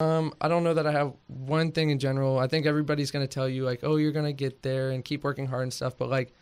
Um, 0.00 0.32
I 0.40 0.46
don't 0.46 0.62
know 0.62 0.74
that 0.74 0.86
I 0.86 0.92
have 0.92 1.12
one 1.26 1.72
thing 1.72 1.90
in 1.90 1.98
general. 1.98 2.38
I 2.38 2.46
think 2.46 2.66
everybody's 2.66 3.10
gonna 3.10 3.26
tell 3.26 3.48
you 3.48 3.64
like, 3.64 3.80
oh, 3.82 3.96
you're 3.96 4.12
gonna 4.12 4.32
get 4.32 4.62
there 4.62 4.90
and 4.90 5.04
keep 5.04 5.24
working 5.24 5.44
hard 5.44 5.64
and 5.64 5.72
stuff. 5.72 5.98
But 5.98 6.08
like, 6.08 6.32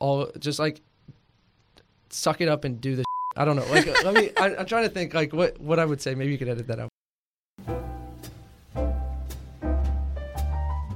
all 0.00 0.28
just 0.40 0.58
like, 0.58 0.80
suck 2.10 2.40
it 2.40 2.48
up 2.48 2.64
and 2.64 2.80
do 2.80 2.96
the. 2.96 3.04
I 3.36 3.44
don't 3.44 3.54
know. 3.54 3.64
Like, 3.70 3.86
let 4.02 4.14
me. 4.14 4.32
I, 4.36 4.56
I'm 4.56 4.66
trying 4.66 4.82
to 4.82 4.88
think 4.88 5.14
like 5.14 5.32
what 5.32 5.60
what 5.60 5.78
I 5.78 5.84
would 5.84 6.02
say. 6.02 6.16
Maybe 6.16 6.32
you 6.32 6.38
could 6.38 6.48
edit 6.48 6.66
that 6.66 6.80
out. 6.80 6.88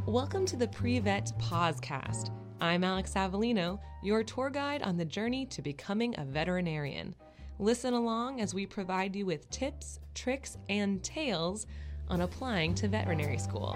Welcome 0.04 0.44
to 0.46 0.56
the 0.56 0.66
Pre-Vet 0.66 1.30
Podcast. 1.38 2.32
I'm 2.60 2.82
Alex 2.82 3.12
Avellino, 3.14 3.78
your 4.02 4.24
tour 4.24 4.50
guide 4.50 4.82
on 4.82 4.96
the 4.96 5.04
journey 5.04 5.46
to 5.46 5.62
becoming 5.62 6.16
a 6.18 6.24
veterinarian. 6.24 7.14
Listen 7.60 7.94
along 7.94 8.40
as 8.40 8.52
we 8.52 8.66
provide 8.66 9.14
you 9.14 9.24
with 9.24 9.48
tips, 9.50 10.00
tricks, 10.14 10.58
and 10.68 11.00
tales 11.04 11.68
on 12.12 12.20
applying 12.20 12.74
to 12.74 12.86
veterinary 12.88 13.38
school. 13.38 13.74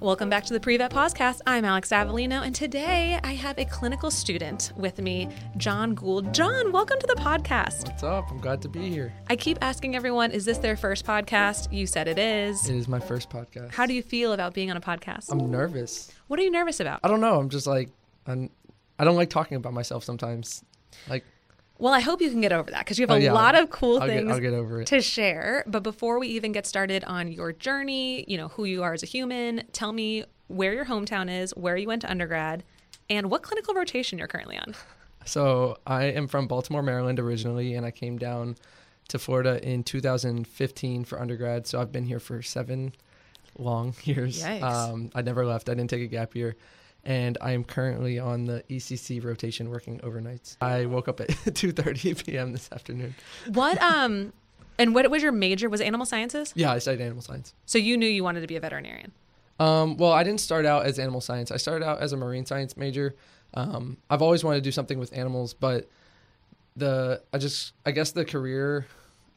Welcome 0.00 0.28
back 0.28 0.44
to 0.44 0.52
the 0.52 0.60
Pre-Vet 0.60 0.92
Podcast. 0.92 1.40
I'm 1.46 1.64
Alex 1.64 1.88
Avellino, 1.88 2.44
and 2.44 2.54
today 2.54 3.18
I 3.24 3.32
have 3.32 3.58
a 3.58 3.64
clinical 3.64 4.10
student 4.10 4.70
with 4.76 5.00
me, 5.00 5.30
John 5.56 5.94
Gould. 5.94 6.34
John, 6.34 6.70
welcome 6.70 7.00
to 7.00 7.06
the 7.06 7.14
podcast. 7.14 7.88
What's 7.88 8.02
up? 8.02 8.30
I'm 8.30 8.38
glad 8.42 8.60
to 8.60 8.68
be 8.68 8.90
here. 8.90 9.14
I 9.30 9.36
keep 9.36 9.56
asking 9.62 9.96
everyone, 9.96 10.32
is 10.32 10.44
this 10.44 10.58
their 10.58 10.76
first 10.76 11.06
podcast? 11.06 11.72
You 11.72 11.86
said 11.86 12.08
it 12.08 12.18
is. 12.18 12.68
It 12.68 12.76
is 12.76 12.88
my 12.88 13.00
first 13.00 13.30
podcast. 13.30 13.72
How 13.72 13.86
do 13.86 13.94
you 13.94 14.02
feel 14.02 14.34
about 14.34 14.52
being 14.52 14.70
on 14.70 14.76
a 14.76 14.82
podcast? 14.82 15.32
I'm 15.32 15.50
nervous. 15.50 16.12
what 16.26 16.38
are 16.38 16.42
you 16.42 16.50
nervous 16.50 16.78
about? 16.78 17.00
I 17.02 17.08
don't 17.08 17.22
know. 17.22 17.38
I'm 17.38 17.48
just 17.48 17.66
like, 17.66 17.88
I'm, 18.26 18.50
I 18.98 19.04
don't 19.04 19.16
like 19.16 19.30
talking 19.30 19.56
about 19.56 19.72
myself 19.72 20.04
sometimes. 20.04 20.62
Like, 21.08 21.24
Well, 21.78 21.92
I 21.92 22.00
hope 22.00 22.20
you 22.20 22.30
can 22.30 22.40
get 22.40 22.52
over 22.52 22.70
that 22.70 22.80
because 22.80 22.98
you 22.98 23.02
have 23.02 23.10
Oh, 23.10 23.14
a 23.14 23.20
yeah, 23.20 23.32
lot 23.32 23.54
of 23.56 23.68
cool 23.70 24.00
I'll 24.00 24.06
things 24.06 24.38
get, 24.38 24.52
get 24.52 24.86
to 24.86 25.00
share. 25.00 25.64
But 25.66 25.82
before 25.82 26.18
we 26.18 26.28
even 26.28 26.52
get 26.52 26.66
started 26.66 27.02
on 27.04 27.32
your 27.32 27.52
journey, 27.52 28.24
you 28.28 28.36
know, 28.36 28.48
who 28.48 28.64
you 28.64 28.82
are 28.82 28.92
as 28.92 29.02
a 29.02 29.06
human, 29.06 29.64
tell 29.72 29.92
me 29.92 30.24
where 30.46 30.72
your 30.72 30.84
hometown 30.84 31.28
is, 31.30 31.50
where 31.56 31.76
you 31.76 31.88
went 31.88 32.02
to 32.02 32.10
undergrad, 32.10 32.62
and 33.10 33.30
what 33.30 33.42
clinical 33.42 33.74
rotation 33.74 34.18
you're 34.18 34.28
currently 34.28 34.56
on. 34.56 34.74
So 35.24 35.78
I 35.86 36.04
am 36.04 36.28
from 36.28 36.46
Baltimore, 36.46 36.82
Maryland 36.82 37.18
originally, 37.18 37.74
and 37.74 37.84
I 37.84 37.90
came 37.90 38.18
down 38.18 38.56
to 39.08 39.18
Florida 39.18 39.58
in 39.68 39.82
2015 39.82 41.04
for 41.04 41.20
undergrad. 41.20 41.66
So 41.66 41.80
I've 41.80 41.90
been 41.92 42.04
here 42.06 42.20
for 42.20 42.40
seven 42.40 42.94
long 43.58 43.94
years. 44.04 44.44
Um, 44.44 45.10
I 45.14 45.22
never 45.22 45.44
left. 45.44 45.68
I 45.68 45.74
didn't 45.74 45.90
take 45.90 46.02
a 46.02 46.06
gap 46.06 46.34
year. 46.36 46.56
And 47.06 47.36
I 47.40 47.52
am 47.52 47.64
currently 47.64 48.18
on 48.18 48.46
the 48.46 48.64
ECC 48.70 49.22
rotation 49.22 49.70
working 49.70 49.98
overnights. 50.00 50.56
I 50.60 50.86
woke 50.86 51.08
up 51.08 51.20
at 51.20 51.28
2.30 51.28 52.24
p.m. 52.24 52.52
this 52.52 52.70
afternoon. 52.72 53.14
What 53.48 53.80
um 53.82 54.32
and 54.78 54.94
what 54.94 55.08
was 55.10 55.22
your 55.22 55.32
major? 55.32 55.68
Was 55.68 55.80
it 55.80 55.84
animal 55.84 56.06
sciences? 56.06 56.52
Yeah, 56.56 56.72
I 56.72 56.78
studied 56.78 57.02
animal 57.02 57.22
science. 57.22 57.54
So 57.66 57.78
you 57.78 57.96
knew 57.96 58.08
you 58.08 58.24
wanted 58.24 58.40
to 58.40 58.46
be 58.46 58.56
a 58.56 58.60
veterinarian. 58.60 59.12
Um, 59.60 59.96
well, 59.96 60.12
I 60.12 60.24
didn't 60.24 60.40
start 60.40 60.66
out 60.66 60.84
as 60.84 60.98
animal 60.98 61.20
science. 61.20 61.52
I 61.52 61.58
started 61.58 61.84
out 61.86 62.00
as 62.00 62.12
a 62.12 62.16
marine 62.16 62.44
science 62.44 62.76
major. 62.76 63.14
Um, 63.54 63.98
I've 64.10 64.22
always 64.22 64.42
wanted 64.42 64.56
to 64.56 64.62
do 64.62 64.72
something 64.72 64.98
with 64.98 65.16
animals, 65.16 65.54
but 65.54 65.88
the 66.76 67.22
I 67.32 67.38
just 67.38 67.72
I 67.86 67.92
guess 67.92 68.10
the 68.10 68.24
career 68.24 68.86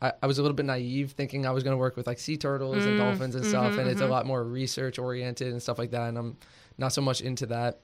I, 0.02 0.14
I 0.22 0.28
was 0.28 0.38
a 0.38 0.42
little 0.42 0.56
bit 0.56 0.66
naive 0.66 1.12
thinking 1.12 1.46
I 1.46 1.52
was 1.52 1.64
going 1.64 1.74
to 1.74 1.78
work 1.78 1.98
with 1.98 2.06
like 2.08 2.20
sea 2.20 2.38
turtles 2.38 2.86
and 2.86 2.96
Mm, 2.96 3.04
dolphins 3.04 3.36
and 3.36 3.46
stuff, 3.46 3.74
mhm, 3.74 3.80
and 3.80 3.90
it's 3.90 4.02
a 4.02 4.06
mhm. 4.06 4.10
lot 4.10 4.26
more 4.26 4.44
research 4.44 5.00
oriented 5.00 5.52
and 5.52 5.62
stuff 5.62 5.80
like 5.80 5.92
that. 5.92 6.10
And 6.10 6.18
I'm 6.18 6.38
not 6.78 6.94
so 6.94 7.02
much 7.02 7.22
into 7.22 7.46
that. 7.48 7.80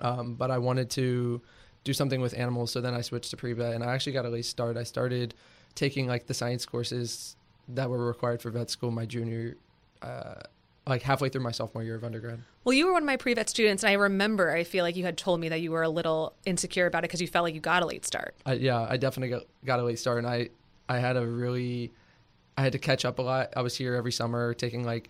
Um, 0.00 0.34
but 0.34 0.50
I 0.50 0.58
wanted 0.58 0.88
to 0.90 1.40
do 1.82 1.92
something 1.92 2.20
with 2.20 2.38
animals, 2.38 2.70
so 2.70 2.80
then 2.80 2.94
I 2.94 3.00
switched 3.00 3.30
to 3.30 3.36
pre-vet, 3.36 3.74
and 3.74 3.82
I 3.82 3.92
actually 3.94 4.12
got 4.12 4.24
a 4.24 4.28
late 4.28 4.44
start. 4.44 4.76
I 4.76 4.84
started 4.84 5.34
taking 5.74 6.06
like 6.06 6.26
the 6.26 6.34
science 6.34 6.64
courses 6.64 7.36
that 7.68 7.90
were 7.90 8.06
required 8.06 8.40
for 8.42 8.50
vet 8.50 8.70
school 8.70 8.90
my 8.90 9.06
junior. 9.06 9.56
Uh, 10.02 10.34
like 10.86 11.02
halfway 11.02 11.28
through 11.28 11.42
my 11.42 11.50
sophomore 11.50 11.84
year 11.84 11.94
of 11.94 12.02
undergrad. 12.04 12.40
Well, 12.64 12.72
you 12.72 12.86
were 12.86 12.92
one 12.92 13.02
of 13.02 13.06
my 13.06 13.16
pre-vet 13.16 13.48
students, 13.48 13.82
and 13.82 13.90
I 13.90 13.94
remember 13.94 14.50
I 14.50 14.64
feel 14.64 14.84
like 14.84 14.96
you 14.96 15.04
had 15.04 15.16
told 15.16 15.38
me 15.40 15.48
that 15.48 15.60
you 15.60 15.70
were 15.70 15.82
a 15.82 15.88
little 15.88 16.34
insecure 16.46 16.86
about 16.86 17.00
it 17.00 17.08
because 17.08 17.20
you 17.20 17.28
felt 17.28 17.44
like 17.44 17.54
you 17.54 17.60
got 17.60 17.82
a 17.82 17.86
late 17.86 18.04
start. 18.06 18.34
I, 18.46 18.54
yeah, 18.54 18.86
I 18.88 18.96
definitely 18.96 19.28
got, 19.28 19.42
got 19.64 19.78
a 19.80 19.84
late 19.84 19.98
start, 19.98 20.18
and 20.18 20.26
I 20.26 20.48
I 20.90 20.98
had 20.98 21.16
a 21.16 21.24
really 21.24 21.92
I 22.58 22.62
had 22.62 22.72
to 22.72 22.78
catch 22.78 23.04
up 23.04 23.20
a 23.20 23.22
lot. 23.22 23.52
I 23.56 23.62
was 23.62 23.76
here 23.76 23.94
every 23.94 24.10
summer 24.12 24.52
taking 24.52 24.84
like 24.84 25.08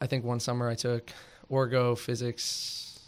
I, 0.00 0.06
think 0.06 0.24
one 0.24 0.40
summer 0.40 0.68
I 0.68 0.74
took 0.74 1.10
orgo, 1.50 1.98
physics. 1.98 3.00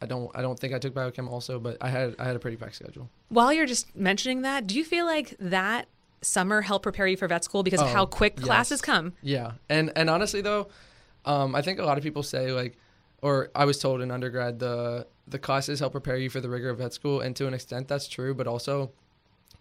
I 0.00 0.06
don't 0.06 0.30
I 0.34 0.42
don't 0.42 0.58
think 0.58 0.72
I 0.72 0.78
took 0.78 0.94
biochem 0.94 1.28
also, 1.28 1.58
but 1.58 1.76
I 1.80 1.88
had 1.88 2.14
I 2.18 2.24
had 2.24 2.36
a 2.36 2.38
pretty 2.38 2.56
packed 2.56 2.76
schedule. 2.76 3.10
While 3.28 3.52
you're 3.52 3.66
just 3.66 3.94
mentioning 3.96 4.42
that, 4.42 4.66
do 4.66 4.76
you 4.76 4.84
feel 4.84 5.04
like 5.04 5.36
that 5.40 5.86
summer 6.22 6.60
helped 6.60 6.84
prepare 6.84 7.08
you 7.08 7.16
for 7.16 7.26
vet 7.26 7.42
school 7.42 7.64
because 7.64 7.80
of 7.80 7.88
Oh, 7.88 7.92
how 7.92 8.06
quick 8.06 8.34
yes. 8.36 8.46
classes 8.46 8.80
come? 8.80 9.12
Yeah, 9.22 9.52
and 9.68 9.92
and 9.96 10.08
honestly 10.08 10.40
though, 10.40 10.68
um, 11.24 11.54
I 11.56 11.62
think 11.62 11.80
a 11.80 11.84
lot 11.84 11.98
of 11.98 12.04
people 12.04 12.22
say 12.22 12.52
like, 12.52 12.76
or 13.22 13.50
I 13.56 13.64
was 13.64 13.78
told 13.78 14.00
in 14.02 14.10
undergrad 14.12 14.60
the 14.60 15.06
the 15.26 15.38
classes 15.38 15.80
help 15.80 15.92
prepare 15.92 16.16
you 16.16 16.30
for 16.30 16.40
the 16.40 16.48
rigor 16.48 16.70
of 16.70 16.78
vet 16.78 16.94
school, 16.94 17.20
and 17.20 17.34
to 17.36 17.46
an 17.48 17.54
extent 17.54 17.88
that's 17.88 18.06
true, 18.08 18.34
but 18.34 18.46
also 18.46 18.92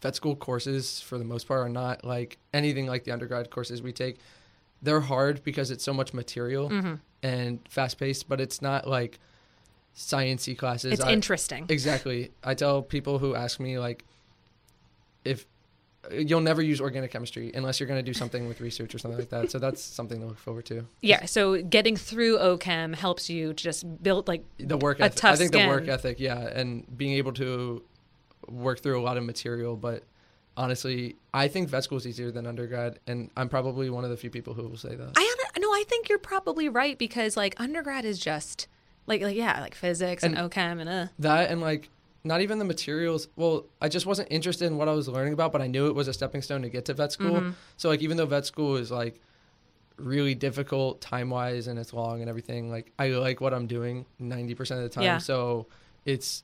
vet 0.01 0.16
school 0.16 0.35
courses 0.35 1.00
for 1.01 1.17
the 1.17 1.23
most 1.23 1.47
part 1.47 1.59
are 1.62 1.69
not 1.69 2.03
like 2.03 2.38
anything 2.53 2.88
like 2.88 3.03
the 3.03 3.12
undergrad 3.12 3.50
courses 3.50 3.81
we 3.81 3.91
take. 3.94 4.17
They're 4.81 5.01
hard 5.01 5.44
because 5.44 5.69
it's 5.72 5.84
so 5.84 5.94
much 5.94 6.13
material 6.13 6.69
Mm-hmm. 6.69 6.95
and 7.23 7.59
fast 7.69 8.00
paced, 8.00 8.28
but 8.28 8.41
it's 8.41 8.62
not 8.62 8.88
like 8.88 9.19
sciency 9.95 10.57
classes. 10.57 10.94
It's 10.94 11.01
I- 11.03 11.12
interesting. 11.12 11.66
Exactly. 11.69 12.31
I 12.44 12.53
tell 12.56 12.81
people 12.81 13.19
who 13.19 13.35
ask 13.35 13.59
me 13.59 13.78
like 13.78 14.03
if 15.23 15.45
you'll 16.12 16.41
never 16.41 16.63
use 16.63 16.81
organic 16.81 17.12
chemistry 17.12 17.51
unless 17.53 17.79
you're 17.79 17.85
going 17.85 18.00
to 18.03 18.12
do 18.12 18.13
something 18.13 18.47
with 18.47 18.59
research 18.59 18.95
or 18.95 18.97
something 18.97 19.19
like 19.19 19.29
that. 19.29 19.51
So 19.51 19.59
that's 19.59 19.79
something 19.83 20.19
to 20.19 20.25
look 20.25 20.39
forward 20.39 20.66
to. 20.66 20.83
Yeah, 21.01 21.25
so 21.25 21.62
getting 21.62 21.95
through 21.95 22.39
OChem 22.39 22.95
helps 22.95 23.29
you 23.29 23.53
just 23.53 24.01
build 24.01 24.28
like 24.28 24.44
The 24.57 24.78
work 24.78 25.00
ethic. 25.00 25.23
I 25.23 25.35
think 25.35 25.51
the 25.51 25.68
work 25.68 25.88
ethic, 25.88 26.19
yeah, 26.19 26.39
and 26.39 26.85
being 26.97 27.13
able 27.13 27.33
to 27.33 27.83
work 28.47 28.79
through 28.81 29.00
a 29.00 29.03
lot 29.03 29.18
of 29.18 29.24
material, 29.24 29.75
but 29.75 30.03
honestly, 30.57 31.16
I 31.34 31.47
think 31.47 31.69
vet 31.69 31.84
school 31.84 31.97
is 31.97 32.06
easier 32.07 32.31
than 32.31 32.46
undergrad 32.46 33.00
and 33.07 33.29
I'm 33.38 33.50
probably 33.50 33.90
one 33.90 34.03
of 34.03 34.09
the 34.09 34.18
few 34.18 34.29
people 34.29 34.53
who 34.53 34.63
will 34.68 34.78
say 34.78 34.96
that. 34.96 35.12
I 35.16 35.35
no, 35.59 35.69
I 35.69 35.84
think 35.88 36.09
you're 36.09 36.18
probably 36.19 36.69
right 36.69 36.97
because 36.97 37.38
like 37.38 37.53
undergrad 37.59 38.06
is 38.06 38.19
just 38.19 38.68
like 39.07 39.22
like 39.22 39.35
yeah, 39.35 39.59
like 39.62 39.75
physics 39.75 40.24
and, 40.24 40.38
And- 40.38 40.51
OChem 40.51 40.80
and 40.81 40.90
uh 40.90 41.07
That 41.19 41.50
and 41.51 41.62
like 41.62 41.90
not 42.24 42.41
even 42.41 42.59
the 42.59 42.66
materials. 42.66 43.28
Well, 43.35 43.66
I 43.81 43.90
just 43.90 44.06
wasn't 44.06 44.28
interested 44.31 44.66
in 44.66 44.78
what 44.78 44.88
I 44.88 44.94
was 44.94 45.07
learning 45.07 45.34
about, 45.34 45.51
but 45.51 45.62
I 45.62 45.68
knew 45.68 45.88
it 45.88 45.96
was 45.96 46.07
a 46.07 46.13
stepping 46.13 46.41
stone 46.44 46.62
to 46.62 46.69
get 46.69 46.85
to 46.85 46.94
vet 46.94 47.12
school. 47.12 47.41
Mhm. 47.41 47.53
So 47.78 47.90
like 47.90 48.01
even 48.01 48.18
though 48.18 48.25
vet 48.28 48.46
school 48.46 48.75
is 48.75 48.91
like 48.91 49.19
really 49.97 50.35
difficult 50.35 51.00
time 51.01 51.30
wise 51.30 51.68
and 51.68 51.80
it's 51.80 51.94
long 51.94 52.22
and 52.22 52.30
everything, 52.30 52.69
like 52.69 52.91
I 53.00 53.09
like 53.09 53.40
what 53.41 53.53
I'm 53.53 53.68
doing 53.68 54.06
90% 54.22 54.59
of 54.78 54.84
the 54.84 54.90
time. 54.90 55.03
Yeah. 55.03 55.18
So 55.19 55.68
it's 56.06 56.44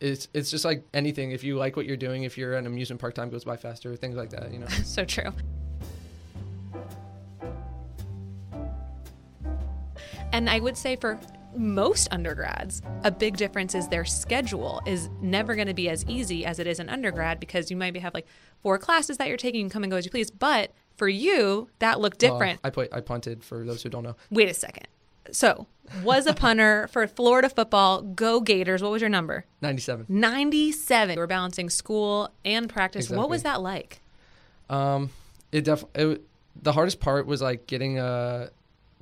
it's 0.00 0.28
it's 0.34 0.50
just 0.50 0.64
like 0.64 0.84
anything. 0.92 1.30
If 1.30 1.44
you 1.44 1.56
like 1.56 1.76
what 1.76 1.86
you're 1.86 1.96
doing, 1.96 2.24
if 2.24 2.36
you're 2.36 2.54
an 2.54 2.66
amusement 2.66 3.00
park, 3.00 3.14
time 3.14 3.30
goes 3.30 3.44
by 3.44 3.56
faster, 3.56 3.94
things 3.96 4.16
like 4.16 4.30
that, 4.30 4.52
you 4.52 4.58
know. 4.58 4.66
so 4.84 5.04
true. 5.04 5.32
And 10.32 10.50
I 10.50 10.60
would 10.60 10.76
say 10.76 10.96
for 10.96 11.18
most 11.56 12.08
undergrads, 12.10 12.82
a 13.04 13.10
big 13.10 13.36
difference 13.38 13.74
is 13.74 13.88
their 13.88 14.04
schedule 14.04 14.82
is 14.86 15.08
never 15.22 15.54
going 15.54 15.68
to 15.68 15.74
be 15.74 15.88
as 15.88 16.04
easy 16.06 16.44
as 16.44 16.58
it 16.58 16.66
is 16.66 16.78
in 16.78 16.90
undergrad 16.90 17.40
because 17.40 17.70
you 17.70 17.76
might 17.76 17.94
be 17.94 18.00
have 18.00 18.12
like 18.12 18.26
four 18.62 18.78
classes 18.78 19.16
that 19.16 19.28
you're 19.28 19.38
taking, 19.38 19.60
you 19.60 19.64
can 19.64 19.70
come 19.70 19.82
and 19.82 19.90
go 19.90 19.96
as 19.96 20.04
you 20.04 20.10
please. 20.10 20.30
But 20.30 20.72
for 20.96 21.08
you, 21.08 21.70
that 21.78 22.00
looked 22.00 22.18
different. 22.18 22.60
I 22.62 22.70
put 22.70 22.92
I 22.92 23.00
punted 23.00 23.42
for 23.44 23.64
those 23.64 23.82
who 23.82 23.88
don't 23.88 24.02
know. 24.02 24.16
Wait 24.30 24.50
a 24.50 24.54
second. 24.54 24.88
So, 25.32 25.66
was 26.02 26.26
a 26.26 26.34
punter 26.34 26.88
for 26.88 27.06
Florida 27.06 27.48
football. 27.48 28.02
Go 28.02 28.40
Gators. 28.40 28.82
What 28.82 28.92
was 28.92 29.00
your 29.02 29.08
number? 29.08 29.44
97. 29.62 30.06
97. 30.08 31.14
You 31.14 31.20
were 31.20 31.26
balancing 31.26 31.70
school 31.70 32.30
and 32.44 32.68
practice. 32.68 33.08
What 33.10 33.28
was 33.30 33.42
that 33.44 33.60
like? 33.62 34.00
Um, 34.68 35.10
it 35.52 35.64
definitely 35.64 36.14
it, 36.14 36.22
the 36.62 36.72
hardest 36.72 37.00
part 37.00 37.26
was 37.26 37.40
like 37.42 37.66
getting 37.66 37.98
a 37.98 38.50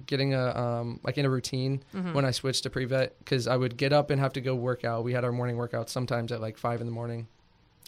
getting 0.06 0.34
a 0.34 0.48
um 0.58 1.00
like 1.04 1.16
in 1.18 1.24
a 1.24 1.30
routine 1.30 1.82
Mm-hmm. 1.94 2.12
when 2.14 2.24
I 2.24 2.32
switched 2.32 2.64
to 2.64 2.70
pre 2.70 2.84
vet 2.84 3.16
because 3.20 3.46
I 3.46 3.56
would 3.56 3.76
get 3.76 3.92
up 3.92 4.10
and 4.10 4.20
have 4.20 4.32
to 4.34 4.40
go 4.40 4.54
work 4.54 4.84
out. 4.84 5.04
We 5.04 5.12
had 5.12 5.24
our 5.24 5.32
morning 5.32 5.56
workouts 5.56 5.88
sometimes 5.90 6.32
at 6.32 6.40
like 6.40 6.58
five 6.58 6.80
in 6.80 6.86
the 6.86 6.92
morning. 6.92 7.28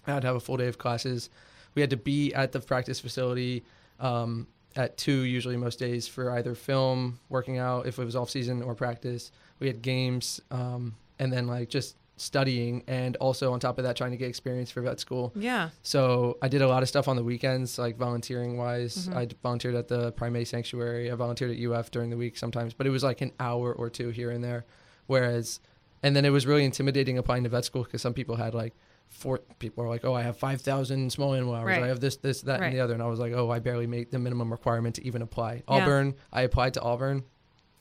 I 0.07 0.13
had 0.13 0.21
to 0.23 0.29
have 0.29 0.37
a 0.37 0.41
full 0.41 0.57
day 0.57 0.69
of 0.69 0.79
classes. 0.79 1.29
We 1.75 1.83
had 1.83 1.91
to 1.91 1.97
be 1.97 2.33
at 2.33 2.53
the 2.53 2.61
practice 2.61 3.01
facility 3.01 3.65
um, 4.01 4.47
at 4.77 4.97
two 4.97 5.21
usually 5.23 5.57
most 5.57 5.79
days 5.79 6.07
for 6.07 6.31
either 6.33 6.55
film, 6.55 7.19
working 7.29 7.59
out 7.59 7.87
if 7.87 7.99
it 7.99 8.05
was 8.05 8.15
off 8.15 8.31
season 8.31 8.63
or 8.63 8.75
practice. 8.75 9.33
We 9.59 9.67
had 9.67 9.83
games 9.83 10.41
um, 10.51 10.95
and 11.19 11.33
then 11.33 11.47
like 11.47 11.69
just 11.71 11.97
studying 12.19 12.83
and 12.87 13.17
also 13.17 13.53
on 13.53 13.61
top 13.61 13.77
of 13.79 13.85
that 13.85 13.95
trying 13.97 14.11
to 14.11 14.17
get 14.17 14.29
experience 14.29 14.71
for 14.71 14.81
vet 14.83 14.99
school. 15.01 15.33
Yeah. 15.37 15.69
So 15.83 16.39
I 16.41 16.49
did 16.49 16.63
a 16.63 16.69
lot 16.69 16.83
of 16.83 16.89
stuff 16.89 17.09
on 17.09 17.17
the 17.17 17.25
weekends, 17.25 17.79
like 17.79 17.97
volunteering 17.99 18.57
wise. 18.57 19.09
Mhm. 19.09 19.17
I 19.17 19.29
volunteered 19.43 19.75
at 19.75 19.89
the 19.89 20.13
primate 20.13 20.49
sanctuary. 20.49 21.11
I 21.11 21.15
volunteered 21.15 21.51
at 21.51 21.59
UF 21.59 21.91
during 21.91 22.09
the 22.11 22.17
week 22.17 22.39
sometimes, 22.39 22.73
but 22.75 22.87
it 22.87 22.91
was 22.91 23.03
like 23.03 23.21
an 23.21 23.33
hour 23.41 23.73
or 23.73 23.91
two 23.91 24.11
here 24.11 24.31
and 24.31 24.43
there. 24.43 24.65
Whereas, 25.07 25.61
and 26.03 26.17
then 26.17 26.25
it 26.25 26.31
was 26.31 26.47
really 26.47 26.65
intimidating 26.65 27.19
applying 27.19 27.45
to 27.45 27.51
vet 27.51 27.65
school 27.65 27.83
because 27.85 28.01
some 28.03 28.15
people 28.15 28.37
had 28.37 28.55
like 28.55 28.75
four 29.09 29.39
people 29.59 29.83
are 29.85 29.89
like, 29.89 30.05
oh, 30.05 30.15
I 30.15 30.23
have 30.23 30.37
5,000 30.37 31.11
small 31.11 31.35
animal 31.35 31.55
hours. 31.55 31.67
Right. 31.67 31.83
I 31.83 31.89
have 31.89 32.01
this, 32.01 32.17
this, 32.17 32.43
that, 32.43 32.61
Right. 32.61 32.67
and 32.67 32.77
the 32.77 32.81
other. 32.81 32.95
And 32.95 33.03
I 33.03 33.07
was 33.07 33.19
like, 33.19 33.33
oh, 33.33 33.51
I 33.51 33.59
barely 33.61 33.87
make 33.87 34.11
the 34.11 34.19
minimum 34.19 34.51
requirement 34.51 34.97
to 34.97 35.07
even 35.07 35.23
apply. 35.23 35.55
Yeah. 35.55 35.63
Auburn, 35.69 36.15
I 36.33 36.43
applied 36.43 36.75
to 36.75 36.83
Auburn. 36.83 37.25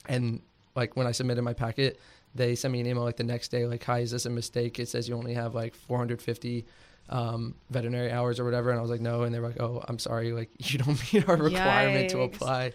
And 0.08 0.42
like 0.76 0.96
when 0.96 1.08
I 1.08 1.12
submitted 1.12 1.42
my 1.42 1.54
packet, 1.54 2.00
they 2.34 2.56
sent 2.56 2.72
me 2.72 2.80
an 2.80 2.88
email 2.88 3.04
like 3.04 3.18
the 3.18 3.24
next 3.24 3.50
day, 3.50 3.66
like, 3.66 3.84
hi, 3.84 4.00
is 4.00 4.12
this 4.12 4.26
a 4.26 4.30
mistake? 4.30 4.80
It 4.80 4.88
says 4.88 5.08
you 5.10 5.16
only 5.16 5.34
have 5.34 5.56
like 5.56 5.74
450 5.76 6.66
um, 7.10 7.56
veterinary 7.70 8.12
hours 8.12 8.40
or 8.40 8.46
whatever. 8.46 8.70
And 8.72 8.80
I 8.80 8.82
was 8.82 8.92
like, 8.92 9.02
no. 9.02 9.24
And 9.24 9.34
they 9.34 9.40
were 9.40 9.48
like, 9.48 9.60
oh, 9.62 9.84
I'm 9.88 10.00
sorry. 10.00 10.32
Like, 10.32 10.50
you 10.72 10.80
don't 10.80 11.14
meet 11.14 11.28
our 11.28 11.38
requirement 11.38 12.10
to 12.12 12.22
apply. 12.22 12.74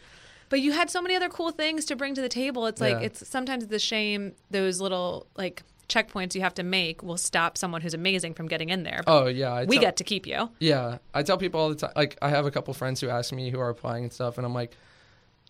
But 0.50 0.60
you 0.60 0.72
had 0.72 0.90
so 0.90 1.00
many 1.00 1.14
other 1.14 1.28
cool 1.28 1.52
things 1.52 1.84
to 1.86 1.96
bring 1.96 2.14
to 2.16 2.20
the 2.20 2.28
table. 2.28 2.66
It's 2.66 2.80
like 2.80 2.94
Yeah. 3.00 3.06
it's 3.06 3.28
sometimes 3.28 3.68
the 3.68 3.78
shame 3.78 4.34
those 4.50 4.80
little 4.80 5.26
like 5.36 5.62
checkpoints 5.90 6.34
you 6.34 6.40
have 6.40 6.54
to 6.54 6.62
make 6.62 7.02
will 7.02 7.18
stop 7.18 7.58
someone 7.58 7.82
who's 7.82 7.92
amazing 7.94 8.32
from 8.34 8.48
getting 8.48 8.70
in 8.70 8.84
there. 8.84 9.02
But 9.04 9.22
Oh, 9.22 9.26
yeah. 9.26 9.52
I 9.52 9.64
we 9.64 9.76
tell- 9.76 9.82
get 9.82 9.96
to 9.98 10.04
keep 10.04 10.26
you. 10.26 10.48
Yeah, 10.58 10.98
I 11.12 11.22
tell 11.22 11.36
people 11.36 11.60
all 11.60 11.68
the 11.68 11.74
time. 11.74 11.92
Like, 11.94 12.16
I 12.22 12.30
have 12.30 12.46
a 12.46 12.50
couple 12.50 12.72
friends 12.74 13.00
who 13.00 13.08
ask 13.10 13.32
me 13.32 13.50
who 13.50 13.60
are 13.60 13.68
applying 13.68 14.04
and 14.04 14.12
stuff, 14.12 14.38
and 14.38 14.46
I'm 14.46 14.54
like, 14.54 14.72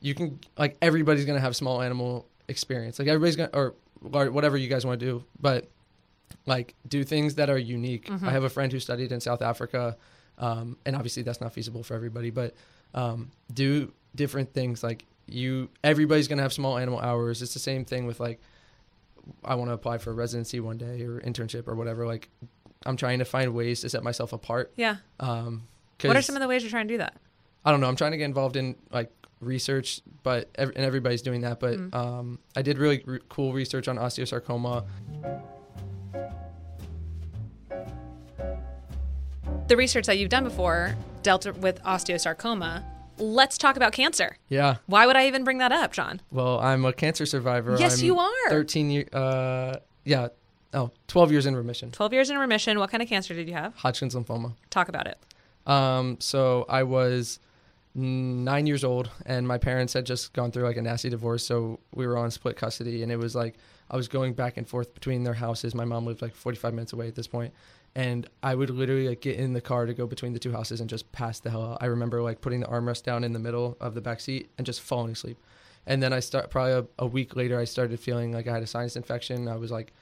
you 0.01 0.15
can 0.15 0.41
like 0.59 0.77
everybody's 0.81 1.27
gonna 1.27 1.41
have 1.41 1.55
small 1.55 1.83
animal 1.83 2.27
experience. 2.49 2.99
Like 2.99 3.07
everybody's 3.09 3.37
gonna 3.37 3.51
or, 3.53 3.75
or 4.13 4.31
whatever 4.31 4.57
you 4.57 4.67
guys 4.69 4.85
want 4.87 4.99
to 4.99 5.07
do, 5.07 5.25
but 5.41 5.69
like 6.47 6.75
do 6.89 7.05
things 7.05 7.35
that 7.35 7.51
are 7.51 7.59
unique. 7.59 8.07
Mm-hmm. 8.07 8.27
I 8.27 8.31
have 8.33 8.45
a 8.45 8.49
friend 8.51 8.73
who 8.73 8.81
studied 8.81 9.13
in 9.13 9.21
South 9.21 9.43
Africa, 9.43 9.97
um, 10.39 10.79
and 10.87 10.97
obviously 10.97 11.23
that's 11.23 11.41
not 11.41 11.53
feasible 11.53 11.83
for 11.83 11.95
everybody, 11.95 12.31
but 12.31 12.55
um, 12.95 13.31
do 13.53 13.93
different 14.17 14.53
things. 14.55 14.83
Like 14.83 15.05
you, 15.29 15.69
everybody's 15.85 16.29
gonna 16.29 16.43
have 16.43 16.53
small 16.55 16.79
animal 16.79 16.99
hours. 16.99 17.43
It's 17.43 17.53
the 17.53 17.61
same 17.61 17.85
thing 17.85 18.07
with 18.07 18.21
like. 18.21 18.41
I 19.45 19.55
want 19.55 19.71
to 19.71 19.75
apply 19.75 19.99
for 19.99 20.11
a 20.11 20.15
residency 20.15 20.61
one 20.61 20.79
day 20.79 21.03
or 21.03 21.21
internship 21.21 21.69
or 21.69 21.75
whatever. 21.75 22.07
Like, 22.07 22.29
I'm 22.87 22.97
trying 22.97 23.19
to 23.21 23.25
find 23.25 23.53
ways 23.55 23.81
to 23.83 23.89
set 23.89 24.03
myself 24.03 24.33
apart. 24.33 24.73
Yeah. 24.77 24.97
Um, 25.19 25.67
What 26.03 26.17
are 26.17 26.23
some 26.23 26.37
of 26.37 26.41
the 26.43 26.49
ways 26.49 26.63
you're 26.63 26.71
trying 26.71 26.89
to 26.89 26.95
do 26.95 26.99
that? 26.99 27.15
I 27.65 27.71
don't 27.71 27.81
know. 27.81 27.89
I'm 27.89 27.97
trying 27.97 28.13
to 28.13 28.17
get 28.17 28.25
involved 28.25 28.57
in 28.57 28.75
like 28.91 29.13
research, 29.41 30.01
but 30.23 30.49
and 30.57 30.73
everybody's 30.77 31.21
doing 31.23 31.43
that. 31.43 31.61
But 31.61 31.79
Mm. 31.79 31.95
um, 31.95 32.39
I 32.57 32.63
did 32.63 32.79
really 32.79 33.03
re- 33.05 33.21
cool 33.29 33.53
research 33.53 33.87
on 33.89 33.97
osteosarcoma. 33.97 34.85
The 39.69 39.77
research 39.77 40.07
that 40.07 40.19
you've 40.19 40.31
done 40.31 40.45
before 40.45 40.97
dealt 41.23 41.47
with 41.59 41.83
osteosarcoma. 41.83 42.83
Let's 43.21 43.59
talk 43.59 43.77
about 43.77 43.93
cancer. 43.93 44.37
Yeah. 44.49 44.77
Why 44.87 45.07
would 45.07 45.17
I 45.17 45.27
even 45.27 45.45
bring 45.45 45.59
that 45.59 45.73
up, 45.73 45.93
John? 45.93 46.21
Well, 46.31 46.59
I'm 46.61 46.85
a 46.85 46.93
cancer 46.93 47.27
survivor. 47.27 47.77
Yes, 47.79 48.01
I'm 48.01 48.07
you 48.07 48.19
are. 48.19 48.49
13 48.49 48.91
years. 48.91 49.09
Uh, 49.13 49.81
yeah. 50.05 50.29
Oh, 50.73 50.91
12 51.09 51.33
years 51.33 51.47
in 51.47 51.57
remission. 51.57 51.91
12 51.91 52.13
years 52.13 52.31
in 52.31 52.39
remission. 52.39 52.79
What 52.79 52.91
kind 52.91 53.03
of 53.03 53.09
cancer 53.09 53.35
did 53.35 53.49
you 53.49 53.55
have? 53.55 53.75
Hodgkin's 53.77 54.15
lymphoma. 54.15 54.55
Talk 54.71 54.89
about 54.89 55.07
it. 55.07 55.19
Um, 55.67 56.17
so 56.21 56.65
I 56.69 56.85
was 56.85 57.39
nine 57.95 58.67
years 58.67 58.85
old, 58.85 59.11
and 59.27 59.47
my 59.47 59.59
parents 59.59 59.93
had 59.93 60.07
just 60.07 60.33
gone 60.33 60.53
through 60.53 60.65
like 60.65 60.77
a 60.77 60.83
nasty 60.83 61.11
divorce, 61.11 61.45
so 61.45 61.81
we 61.95 62.07
were 62.07 62.17
on 62.17 62.31
split 62.31 62.57
custody, 62.57 63.03
and 63.03 63.11
it 63.11 63.17
was 63.17 63.35
like 63.35 63.57
I 63.91 63.97
was 63.97 64.09
going 64.09 64.35
back 64.35 64.57
and 64.57 64.69
forth 64.69 64.95
between 64.95 65.25
their 65.25 65.35
houses. 65.35 65.75
My 65.75 65.85
mom 65.85 66.07
lived 66.07 66.23
like 66.23 66.35
45 66.35 66.73
minutes 66.73 66.93
away 66.93 67.09
at 67.09 67.15
this 67.17 67.27
point, 67.27 67.53
and 67.95 68.29
I 68.43 68.55
would 68.55 68.71
literally 68.71 69.09
like 69.09 69.21
get 69.21 69.37
in 69.37 69.53
the 69.53 69.61
car 69.61 69.87
to 69.87 69.95
go 69.95 70.07
between 70.07 70.33
the 70.33 70.39
two 70.39 70.53
houses 70.53 70.81
and 70.81 70.89
just 70.89 71.11
pass 71.13 71.41
the 71.41 71.51
hell 71.51 71.73
out. 71.73 71.79
I 71.81 71.87
remember 71.87 72.23
like 72.23 72.41
putting 72.41 72.61
the 72.61 72.67
armrest 72.67 73.03
down 73.03 73.25
in 73.25 73.33
the 73.33 73.39
middle 73.39 73.77
of 73.81 73.95
the 73.95 74.01
back 74.01 74.21
seat 74.21 74.51
and 74.59 74.65
just 74.67 74.81
falling 74.81 75.13
asleep. 75.13 75.39
And 75.87 76.03
then 76.03 76.13
I 76.13 76.21
start 76.21 76.51
probably 76.51 76.73
a, 76.73 76.87
a 76.99 77.07
week 77.07 77.35
later, 77.37 77.59
I 77.59 77.65
started 77.65 77.99
feeling 77.99 78.33
like 78.33 78.47
I 78.47 78.53
had 78.53 78.63
a 78.63 78.67
sinus 78.67 78.97
infection. 78.97 79.49
I 79.49 79.57
was 79.57 79.71
like 79.71 79.93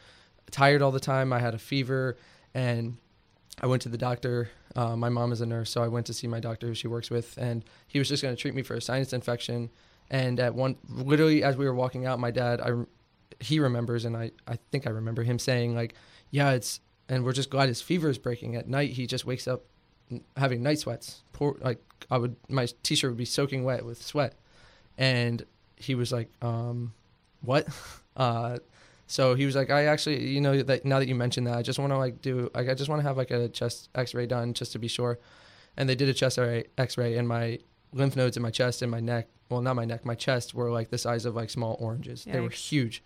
tired 0.50 0.82
all 0.82 0.90
the 0.90 1.00
time. 1.00 1.32
I 1.32 1.38
had 1.38 1.54
a 1.54 1.58
fever, 1.58 2.16
and 2.54 2.96
I 3.60 3.66
went 3.66 3.82
to 3.82 3.88
the 3.88 3.98
doctor. 3.98 4.50
Uh, 4.76 4.96
my 4.96 5.08
mom 5.08 5.32
is 5.32 5.40
a 5.40 5.46
nurse, 5.46 5.70
so 5.70 5.82
I 5.82 5.88
went 5.88 6.06
to 6.06 6.14
see 6.14 6.26
my 6.26 6.40
doctor 6.40 6.66
who 6.66 6.74
she 6.74 6.88
works 6.88 7.10
with, 7.10 7.36
and 7.38 7.64
he 7.86 7.98
was 7.98 8.08
just 8.08 8.22
going 8.22 8.34
to 8.34 8.40
treat 8.40 8.54
me 8.54 8.62
for 8.62 8.74
a 8.74 8.80
sinus 8.80 9.12
infection. 9.12 9.70
And 10.10 10.40
at 10.40 10.54
one, 10.54 10.76
literally 10.88 11.42
as 11.42 11.56
we 11.56 11.66
were 11.66 11.74
walking 11.74 12.06
out, 12.06 12.18
my 12.18 12.30
dad, 12.30 12.60
I, 12.60 12.72
he 13.40 13.60
remembers, 13.60 14.04
and 14.04 14.16
I, 14.16 14.30
I 14.46 14.58
think 14.70 14.86
I 14.86 14.90
remember 14.90 15.22
him 15.22 15.38
saying 15.38 15.74
like, 15.74 15.94
"Yeah, 16.30 16.52
it's," 16.52 16.80
and 17.08 17.24
we're 17.24 17.32
just 17.32 17.50
glad 17.50 17.68
his 17.68 17.80
fever 17.80 18.08
is 18.08 18.18
breaking. 18.18 18.56
At 18.56 18.68
night, 18.68 18.90
he 18.90 19.06
just 19.06 19.24
wakes 19.24 19.48
up 19.48 19.62
having 20.36 20.62
night 20.62 20.78
sweats. 20.78 21.22
Poor, 21.32 21.56
like 21.60 21.82
I 22.10 22.18
would, 22.18 22.36
my 22.48 22.68
t-shirt 22.82 23.10
would 23.10 23.18
be 23.18 23.24
soaking 23.24 23.64
wet 23.64 23.84
with 23.84 24.02
sweat, 24.02 24.34
and 24.96 25.44
he 25.76 25.94
was 25.94 26.12
like, 26.12 26.30
um, 26.42 26.92
"What?" 27.42 27.68
Uh, 28.16 28.58
so 29.06 29.34
he 29.34 29.46
was 29.46 29.56
like, 29.56 29.70
I 29.70 29.86
actually, 29.86 30.26
you 30.28 30.40
know, 30.40 30.62
that 30.62 30.84
now 30.84 30.98
that 30.98 31.08
you 31.08 31.14
mentioned 31.14 31.46
that, 31.46 31.56
I 31.56 31.62
just 31.62 31.78
want 31.78 31.92
to 31.92 31.96
like 31.96 32.20
do, 32.20 32.50
like, 32.54 32.68
I 32.68 32.74
just 32.74 32.90
want 32.90 33.00
to 33.00 33.08
have 33.08 33.16
like 33.16 33.30
a 33.30 33.48
chest 33.48 33.88
X-ray 33.94 34.26
done 34.26 34.52
just 34.52 34.72
to 34.72 34.78
be 34.78 34.86
sure. 34.86 35.18
And 35.76 35.88
they 35.88 35.94
did 35.94 36.08
a 36.08 36.14
chest 36.14 36.38
X-ray, 36.38 36.64
X-ray, 36.76 37.16
and 37.16 37.26
my 37.26 37.58
lymph 37.92 38.16
nodes 38.16 38.36
in 38.36 38.42
my 38.42 38.50
chest 38.50 38.82
and 38.82 38.90
my 38.90 39.00
neck, 39.00 39.28
well, 39.48 39.62
not 39.62 39.76
my 39.76 39.86
neck, 39.86 40.04
my 40.04 40.14
chest 40.14 40.54
were 40.54 40.70
like 40.70 40.90
the 40.90 40.98
size 40.98 41.24
of 41.24 41.34
like 41.34 41.48
small 41.48 41.78
oranges. 41.80 42.24
They 42.24 42.40
were 42.40 42.50
huge. 42.50 43.02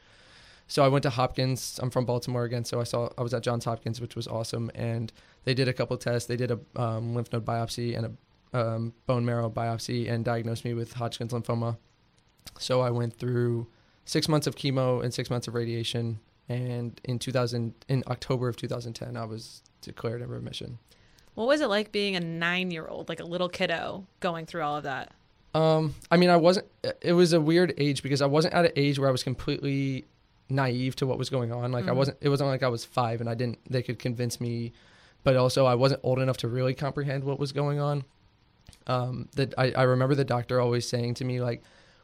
So 0.72 0.82
I 0.82 0.88
went 0.88 1.02
to 1.02 1.10
Hopkins. 1.10 1.78
I'm 1.82 1.90
from 1.90 2.06
Baltimore 2.06 2.44
again, 2.44 2.64
so 2.64 2.80
I 2.80 2.84
saw 2.84 3.10
I 3.18 3.22
was 3.22 3.34
at 3.34 3.42
Johns 3.42 3.66
Hopkins, 3.66 4.00
which 4.00 4.16
was 4.16 4.26
awesome. 4.26 4.70
And 4.74 5.12
they 5.44 5.52
did 5.52 5.68
a 5.68 5.72
couple 5.74 5.94
tests. 5.98 6.26
They 6.26 6.36
did 6.36 6.50
a 6.50 6.58
um, 6.80 7.14
lymph 7.14 7.30
node 7.30 7.44
biopsy 7.44 7.94
and 7.94 8.16
a 8.54 8.58
um, 8.58 8.94
bone 9.04 9.22
marrow 9.22 9.50
biopsy 9.50 10.10
and 10.10 10.24
diagnosed 10.24 10.64
me 10.64 10.72
with 10.72 10.94
Hodgkin's 10.94 11.34
lymphoma. 11.34 11.76
So 12.58 12.80
I 12.80 12.88
went 12.88 13.18
through 13.18 13.66
six 14.06 14.30
months 14.30 14.46
of 14.46 14.56
chemo 14.56 15.04
and 15.04 15.12
six 15.12 15.28
months 15.28 15.46
of 15.46 15.52
radiation. 15.52 16.20
And 16.48 16.98
in 17.04 17.18
2000, 17.18 17.74
in 17.90 18.02
October 18.06 18.48
of 18.48 18.56
2010, 18.56 19.14
I 19.14 19.26
was 19.26 19.62
declared 19.82 20.22
in 20.22 20.30
remission. 20.30 20.78
What 21.34 21.48
was 21.48 21.60
it 21.60 21.68
like 21.68 21.92
being 21.92 22.16
a 22.16 22.20
nine 22.20 22.70
year 22.70 22.86
old, 22.86 23.10
like 23.10 23.20
a 23.20 23.26
little 23.26 23.50
kiddo, 23.50 24.06
going 24.20 24.46
through 24.46 24.62
all 24.62 24.78
of 24.78 24.84
that? 24.84 25.12
Um, 25.54 25.94
I 26.10 26.16
mean, 26.16 26.30
I 26.30 26.36
wasn't. 26.36 26.66
It 27.02 27.12
was 27.12 27.34
a 27.34 27.42
weird 27.42 27.74
age 27.76 28.02
because 28.02 28.22
I 28.22 28.26
wasn't 28.26 28.54
at 28.54 28.64
an 28.64 28.72
age 28.74 28.98
where 28.98 29.10
I 29.10 29.12
was 29.12 29.22
completely 29.22 30.06
naive 30.48 30.96
to 30.96 31.06
what 31.06 31.18
was 31.18 31.30
going 31.30 31.52
on. 31.52 31.72
Like 31.72 31.86
I 31.88 31.92
Mhm. 31.92 31.96
wasn't. 31.96 32.18
It 32.20 32.28
wasn't 32.28 32.48
like 32.50 32.62
I 32.62 32.68
was 32.68 32.84
five 32.84 33.20
and 33.20 33.28
I 33.30 33.34
didn't. 33.34 33.58
They 33.70 33.82
could 33.82 33.98
convince 33.98 34.40
me, 34.40 34.72
but 35.24 35.36
also 35.36 35.66
I 35.66 35.74
wasn't 35.74 36.00
old 36.02 36.18
enough 36.18 36.36
to 36.38 36.48
really 36.48 36.74
comprehend 36.74 37.24
what 37.24 37.38
was 37.38 37.52
going 37.52 37.78
on. 37.80 38.04
Um, 38.86 39.28
that 39.36 39.54
I, 39.56 39.72
I 39.72 39.82
remember 39.84 40.14
the 40.14 40.24
doctor 40.24 40.60
always 40.60 40.88
saying 40.88 41.14
to 41.14 41.24
me 41.24 41.40
like, 41.40 41.62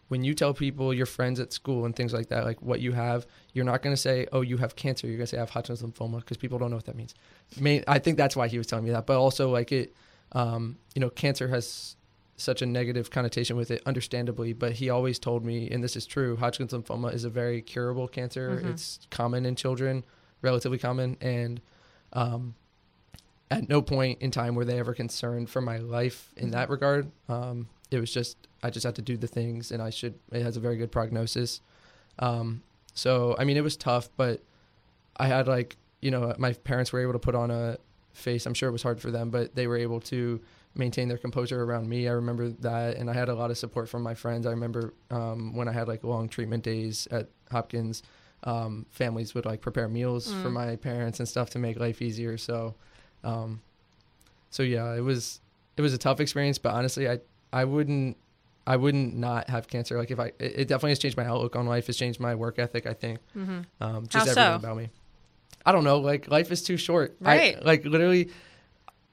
when 0.09 0.25
you 0.25 0.33
tell 0.33 0.55
people 0.55 0.95
your 0.95 1.07
friends 1.07 1.39
at 1.41 1.53
school 1.53 1.85
and 1.85 1.95
things 1.95 2.15
like 2.15 2.29
that, 2.29 2.45
like 2.45 2.63
what 2.63 2.81
you 2.81 2.93
have, 2.93 3.27
you're 3.53 3.65
not 3.67 3.83
going 3.83 3.95
to 3.95 4.01
say, 4.01 4.27
"Oh, 4.33 4.41
you 4.41 4.57
have 4.57 4.75
cancer." 4.75 5.07
You're 5.07 5.17
going 5.19 5.27
to 5.27 5.31
say, 5.31 5.37
"I 5.37 5.41
have 5.41 5.51
Hodgkin's 5.51 5.83
lymphoma," 5.83 6.21
because 6.21 6.39
people 6.39 6.59
don't 6.59 6.71
know 6.71 6.77
what 6.77 6.87
that 6.87 6.97
means. 6.97 7.15
Main, 7.61 7.85
I 7.87 7.99
think 7.99 8.17
that's 8.17 8.35
why 8.35 8.49
he 8.49 8.57
was 8.57 8.67
telling 8.67 8.87
me 8.87 8.91
that. 8.93 9.05
But 9.05 9.19
also, 9.19 9.51
like 9.51 9.71
it, 9.71 9.95
um, 10.33 10.79
you 10.95 11.01
know, 11.01 11.11
cancer 11.11 11.49
has 11.49 11.97
such 12.39 12.63
a 12.63 12.67
negative 12.67 13.11
connotation 13.11 13.57
with 13.57 13.71
it, 13.71 13.83
understandably. 13.85 14.53
But 14.55 14.73
he 14.73 14.89
always 14.89 15.19
told 15.19 15.45
me, 15.45 15.69
and 15.71 15.83
this 15.85 15.97
is 15.97 16.07
true, 16.07 16.37
Hodgkin's 16.37 16.73
lymphoma 16.73 17.13
is 17.13 17.25
a 17.25 17.31
very 17.31 17.61
curable 17.61 18.09
cancer. 18.09 18.61
Mhm. 18.63 18.71
It's 18.71 19.01
common 19.11 19.45
in 19.45 19.57
children, 19.57 20.05
relatively 20.41 20.79
common, 20.79 21.17
and 21.21 21.61
um, 22.15 22.55
at 23.51 23.69
no 23.69 23.83
point 23.83 24.23
in 24.23 24.31
time 24.31 24.55
were 24.55 24.65
they 24.65 24.79
ever 24.79 24.95
concerned 24.95 25.51
for 25.51 25.61
my 25.61 25.79
life 25.79 26.33
in 26.37 26.51
that 26.53 26.71
regard. 26.71 27.11
Um, 27.29 27.69
it 27.91 27.99
was 27.99 28.13
just 28.13 28.37
I 28.63 28.71
just 28.71 28.85
had 28.85 28.95
to 28.97 29.03
do 29.03 29.17
the 29.17 29.27
things, 29.27 29.71
and 29.73 29.83
I 29.83 29.91
should. 29.91 30.15
It 30.33 30.43
has 30.43 30.57
a 30.57 30.61
very 30.61 30.77
good 30.77 30.93
prognosis. 30.93 31.61
Um, 32.19 32.63
so 32.95 33.35
I 33.39 33.45
mean, 33.45 33.57
it 33.57 33.63
was 33.65 33.77
tough, 33.77 34.09
but 34.17 34.43
I 35.17 35.27
had 35.27 35.49
like 35.49 35.77
you 36.01 36.11
know 36.13 36.35
my 36.39 36.53
parents 36.53 36.93
were 36.93 37.01
able 37.01 37.15
to 37.15 37.19
put 37.19 37.35
on 37.35 37.51
a 37.51 37.79
face. 38.13 38.47
I'm 38.47 38.55
sure 38.55 38.69
it 38.69 38.73
was 38.73 38.83
hard 38.83 39.01
for 39.01 39.11
them, 39.11 39.31
but 39.31 39.55
they 39.55 39.67
were 39.67 39.77
able 39.77 40.01
to 40.03 40.41
maintain 40.75 41.09
their 41.09 41.19
composure 41.19 41.63
around 41.63 41.89
me. 41.89 42.09
I 42.09 42.13
remember 42.13 42.51
that, 42.61 42.97
and 42.97 43.11
I 43.11 43.15
had 43.15 43.29
a 43.29 43.35
lot 43.35 43.51
of 43.51 43.59
support 43.59 43.89
from 43.89 44.03
my 44.03 44.15
friends. 44.15 44.47
I 44.47 44.51
remember 44.51 44.95
um, 45.11 45.55
when 45.57 45.69
I 45.69 45.73
had 45.73 45.89
like 45.89 46.05
long 46.05 46.29
treatment 46.29 46.63
days 46.65 47.09
at 47.11 47.29
Hopkins, 47.51 48.03
um, 48.45 48.87
families 48.91 49.35
would 49.35 49.45
like 49.47 49.61
prepare 49.61 49.89
meals 49.89 50.33
for 50.33 50.49
Mm. 50.49 50.53
my 50.53 50.77
parents 50.77 51.19
and 51.19 51.29
stuff 51.29 51.51
to 51.51 51.59
make 51.59 51.79
life 51.81 52.01
easier. 52.01 52.39
So, 52.39 52.75
um, 53.25 53.61
so 54.51 54.63
yeah, 54.63 54.95
it 54.95 55.01
was 55.01 55.41
it 55.77 55.83
was 55.83 55.93
a 55.95 55.99
tough 55.99 56.21
experience, 56.21 56.59
but 56.59 56.73
honestly, 56.75 57.09
I 57.09 57.19
I 57.53 57.65
wouldn't 57.65 58.17
I 58.67 58.77
wouldn't 58.77 59.17
not 59.17 59.49
have 59.51 59.67
cancer. 59.69 59.99
Like 59.99 60.11
if 60.11 60.21
I, 60.21 60.27
it 60.39 60.53
it 60.61 60.69
definitely 60.69 60.91
has 60.91 60.99
changed 61.01 61.17
my 61.17 61.25
outlook 61.25 61.57
on 61.57 61.67
life. 61.67 61.89
It's 61.89 61.99
changed 61.99 62.21
my 62.21 62.35
work 62.35 62.59
ethic. 62.59 62.87
I 62.87 62.95
think 62.95 63.19
Mm-hmm. 63.37 63.61
um, 63.83 64.07
just 64.07 64.27
How 64.27 64.33
everything 64.33 64.61
so? 64.61 64.67
about 64.67 64.77
me. 64.77 64.91
I 65.67 65.73
don't 65.73 65.85
know. 65.85 65.99
Like 65.99 66.29
life 66.29 66.53
is 66.53 66.63
too 66.63 66.77
short. 66.77 67.17
Right. 67.21 67.57
I, 67.57 67.61
like 67.65 67.85
literally, 67.85 68.31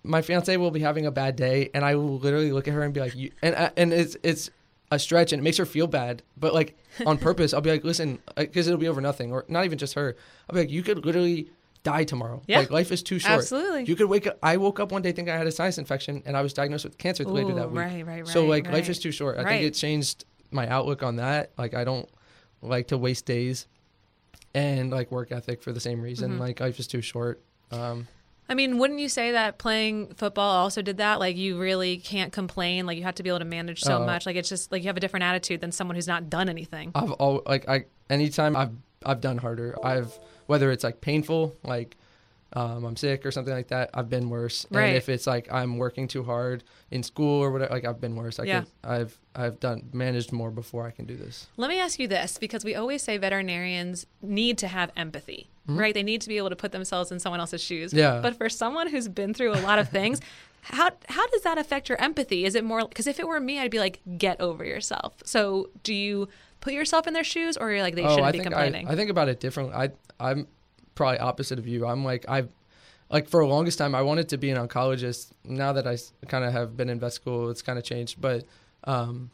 my 0.05 0.21
fiance 0.21 0.55
will 0.57 0.71
be 0.71 0.79
having 0.81 1.05
a 1.05 1.11
bad 1.11 1.35
day, 1.35 1.69
and 1.73 1.83
I 1.83 1.95
will 1.95 2.17
literally 2.19 2.51
look 2.51 2.67
at 2.67 2.73
her 2.73 2.83
and 2.83 2.93
be 2.93 2.99
like, 3.01 3.15
"You," 3.15 3.31
and 3.41 3.55
I- 3.55 3.71
and 3.77 3.91
it's 3.93 4.15
it's 4.23 4.49
a 4.91 4.99
stretch, 4.99 5.33
and 5.33 5.39
it 5.39 5.43
makes 5.43 5.57
her 5.57 5.65
feel 5.65 5.87
bad. 5.87 6.21
But 6.37 6.53
like 6.53 6.77
on 7.05 7.17
purpose, 7.17 7.53
I'll 7.53 7.61
be 7.61 7.71
like, 7.71 7.83
"Listen," 7.83 8.19
because 8.37 8.67
it'll 8.67 8.79
be 8.79 8.87
over 8.87 9.01
nothing, 9.01 9.31
or 9.31 9.43
not 9.47 9.65
even 9.65 9.77
just 9.77 9.95
her. 9.95 10.15
I'll 10.49 10.53
be 10.53 10.61
like, 10.61 10.69
"You 10.71 10.83
could 10.83 11.05
literally 11.05 11.49
die 11.83 12.03
tomorrow. 12.03 12.41
Yeah. 12.47 12.59
Like 12.59 12.71
life 12.71 12.91
is 12.91 13.03
too 13.03 13.19
short. 13.19 13.39
Absolutely. 13.39 13.85
You 13.85 13.95
could 13.95 14.07
wake 14.09 14.25
up. 14.25 14.39
I 14.41 14.57
woke 14.57 14.79
up 14.79 14.91
one 14.91 15.01
day 15.03 15.11
thinking 15.11 15.33
I 15.33 15.37
had 15.37 15.45
a 15.47 15.51
sinus 15.51 15.77
infection, 15.77 16.23
and 16.25 16.35
I 16.35 16.41
was 16.41 16.51
diagnosed 16.53 16.83
with 16.85 16.97
cancer 16.97 17.23
later 17.25 17.51
Ooh, 17.51 17.55
that 17.55 17.69
week. 17.71 17.77
Right, 17.79 18.05
right, 18.05 18.17
right. 18.19 18.27
so 18.27 18.45
like 18.45 18.71
life 18.71 18.89
is 18.89 18.97
too 18.99 19.11
short. 19.11 19.37
I 19.37 19.43
Right. 19.43 19.49
think 19.59 19.63
it 19.65 19.73
changed 19.75 20.25
my 20.51 20.67
outlook 20.67 21.03
on 21.03 21.17
that. 21.17 21.51
Like 21.57 21.73
I 21.75 21.83
don't 21.83 22.09
like 22.61 22.87
to 22.87 22.97
waste 22.97 23.25
days 23.25 23.67
and 24.53 24.89
like 24.91 25.11
work 25.11 25.31
ethic 25.31 25.61
for 25.61 25.73
the 25.73 25.79
same 25.79 26.01
reason. 26.01 26.33
Mhm. 26.37 26.39
Like 26.39 26.59
life 26.59 26.79
is 26.79 26.87
too 26.87 27.01
short. 27.01 27.41
Um 27.71 28.07
I 28.47 28.53
mean, 28.53 28.77
wouldn't 28.77 28.99
you 28.99 29.09
say 29.09 29.31
that 29.31 29.57
playing 29.57 30.13
football 30.15 30.51
also 30.51 30.81
did 30.81 30.97
that? 30.97 31.19
Like, 31.19 31.35
you 31.35 31.57
really 31.57 31.97
can't 31.97 32.31
complain. 32.31 32.85
Like, 32.85 32.97
you 32.97 33.03
have 33.03 33.15
to 33.15 33.23
be 33.23 33.29
able 33.29 33.39
to 33.39 33.45
manage 33.45 33.81
so 33.81 34.03
Uh, 34.03 34.05
much. 34.05 34.25
Like, 34.25 34.35
it's 34.35 34.49
just 34.49 34.71
like 34.71 34.83
you 34.83 34.87
have 34.87 34.97
a 34.97 34.99
different 34.99 35.23
attitude 35.23 35.61
than 35.61 35.71
someone 35.71 35.95
who's 35.95 36.07
not 36.07 36.29
done 36.29 36.47
anything. 36.47 36.91
I've 36.93 37.11
all 37.13 37.41
like 37.45 37.67
I 37.67 37.85
anytime 38.09 38.55
I've 38.55 38.71
I've 39.05 39.21
done 39.21 39.37
harder. 39.39 39.75
I've 39.83 40.17
whether 40.45 40.71
it's 40.71 40.83
like 40.83 41.01
painful, 41.01 41.55
like 41.63 41.97
um, 42.53 42.85
I'm 42.85 42.95
sick 42.95 43.25
or 43.25 43.31
something 43.31 43.53
like 43.53 43.67
that. 43.69 43.89
I've 43.93 44.09
been 44.09 44.29
worse. 44.29 44.65
Right. 44.71 44.87
And 44.87 44.97
if 44.97 45.09
it's 45.09 45.27
like 45.27 45.51
I'm 45.51 45.77
working 45.77 46.07
too 46.07 46.23
hard 46.23 46.63
in 46.91 47.03
school 47.03 47.43
or 47.43 47.51
whatever, 47.51 47.73
like 47.73 47.85
I've 47.85 47.99
been 47.99 48.15
worse. 48.15 48.39
I 48.39 48.43
Yeah. 48.43 48.59
could, 48.61 48.69
I've 48.83 49.19
I've 49.35 49.59
done 49.59 49.89
managed 49.91 50.31
more 50.31 50.51
before 50.51 50.85
I 50.87 50.91
can 50.91 51.05
do 51.05 51.15
this. 51.15 51.47
Let 51.57 51.69
me 51.69 51.79
ask 51.79 51.99
you 51.99 52.07
this 52.07 52.37
because 52.37 52.63
we 52.63 52.75
always 52.75 53.01
say 53.01 53.17
veterinarians 53.17 54.05
need 54.21 54.57
to 54.59 54.67
have 54.67 54.91
empathy, 54.95 55.49
right? 55.67 55.93
They 55.93 56.03
need 56.03 56.21
to 56.21 56.29
be 56.29 56.37
able 56.37 56.49
to 56.49 56.55
put 56.55 56.71
themselves 56.71 57.11
in 57.11 57.19
someone 57.19 57.39
else's 57.39 57.61
shoes. 57.61 57.91
Mm-hmm. 57.91 57.99
Yeah. 57.99 58.19
But 58.21 58.37
for 58.37 58.47
someone 58.49 58.87
who's 58.89 59.07
been 59.07 59.33
through 59.33 59.53
a 59.53 59.59
lot 59.61 59.79
of 59.79 59.89
things, 59.89 60.21
how 60.61 60.91
how 61.09 61.27
does 61.27 61.41
that 61.41 61.57
affect 61.57 61.89
your 61.89 61.99
empathy? 62.01 62.45
Is 62.45 62.55
it 62.55 62.63
more 62.63 62.87
because 62.87 63.07
if 63.07 63.19
it 63.19 63.27
were 63.27 63.39
me, 63.39 63.59
I'd 63.59 63.71
be 63.71 63.79
like, 63.79 63.99
get 64.17 64.39
over 64.39 64.63
yourself. 64.63 65.15
So 65.25 65.69
do 65.83 65.93
you 65.93 66.29
put 66.61 66.73
yourself 66.73 67.05
in 67.05 67.13
their 67.13 67.23
shoes, 67.23 67.57
or 67.57 67.71
you're 67.71 67.81
like 67.81 67.95
they 67.95 68.01
shouldn't 68.03 68.21
Oh, 68.21 68.23
I 68.23 68.31
be 68.31 68.37
think 68.39 68.49
complaining? 68.51 68.87
I, 68.87 68.93
I 68.93 68.95
think 68.95 69.09
about 69.09 69.27
it 69.29 69.39
differently. 69.39 69.75
I 69.75 69.89
I'm 70.19 70.47
probably 70.95 71.19
opposite 71.19 71.59
of 71.59 71.67
you. 71.67 71.85
I'm 71.85 72.03
like 72.03 72.25
I've 72.27 72.49
like 73.11 73.29
for 73.29 73.43
the 73.43 73.49
longest 73.49 73.77
time 73.77 73.93
I 73.93 74.01
wanted 74.01 74.29
to 74.29 74.37
be 74.37 74.49
an 74.49 74.57
oncologist. 74.67 75.31
Now 75.43 75.73
that 75.73 75.85
I 75.87 75.97
kind 76.27 76.43
of 76.43 76.51
have 76.53 76.75
been 76.75 76.89
in 76.89 76.99
vet 76.99 77.13
school, 77.13 77.49
it's 77.49 77.61
kind 77.61 77.77
of 77.77 77.85
changed. 77.85 78.19
But 78.19 78.45
um, 78.85 79.29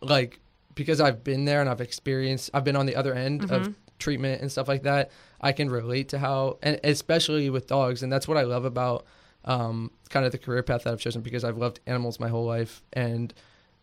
like 0.00 0.40
because 0.74 1.00
I've 1.00 1.22
been 1.24 1.44
there 1.44 1.60
and 1.60 1.68
I've 1.68 1.80
experienced, 1.80 2.50
I've 2.54 2.64
been 2.64 2.76
on 2.76 2.86
the 2.86 2.96
other 2.96 3.14
end 3.14 3.42
Mm-hmm. 3.42 3.54
of 3.54 3.74
treatment 3.98 4.40
and 4.40 4.50
stuff 4.50 4.66
like 4.66 4.82
that. 4.84 5.10
I 5.42 5.52
can 5.52 5.68
relate 5.68 6.08
to 6.10 6.18
how, 6.18 6.56
and 6.62 6.80
especially 6.84 7.50
with 7.50 7.66
dogs, 7.66 8.02
and 8.02 8.10
that's 8.10 8.26
what 8.26 8.38
I 8.38 8.42
love 8.42 8.64
about 8.64 9.04
um, 9.44 9.90
kind 10.08 10.24
of 10.24 10.32
the 10.32 10.38
career 10.38 10.62
path 10.62 10.84
that 10.84 10.92
I've 10.92 11.00
chosen 11.00 11.20
because 11.22 11.44
I've 11.44 11.58
loved 11.58 11.80
animals 11.86 12.18
my 12.18 12.28
whole 12.28 12.44
life 12.46 12.82
and 12.94 13.32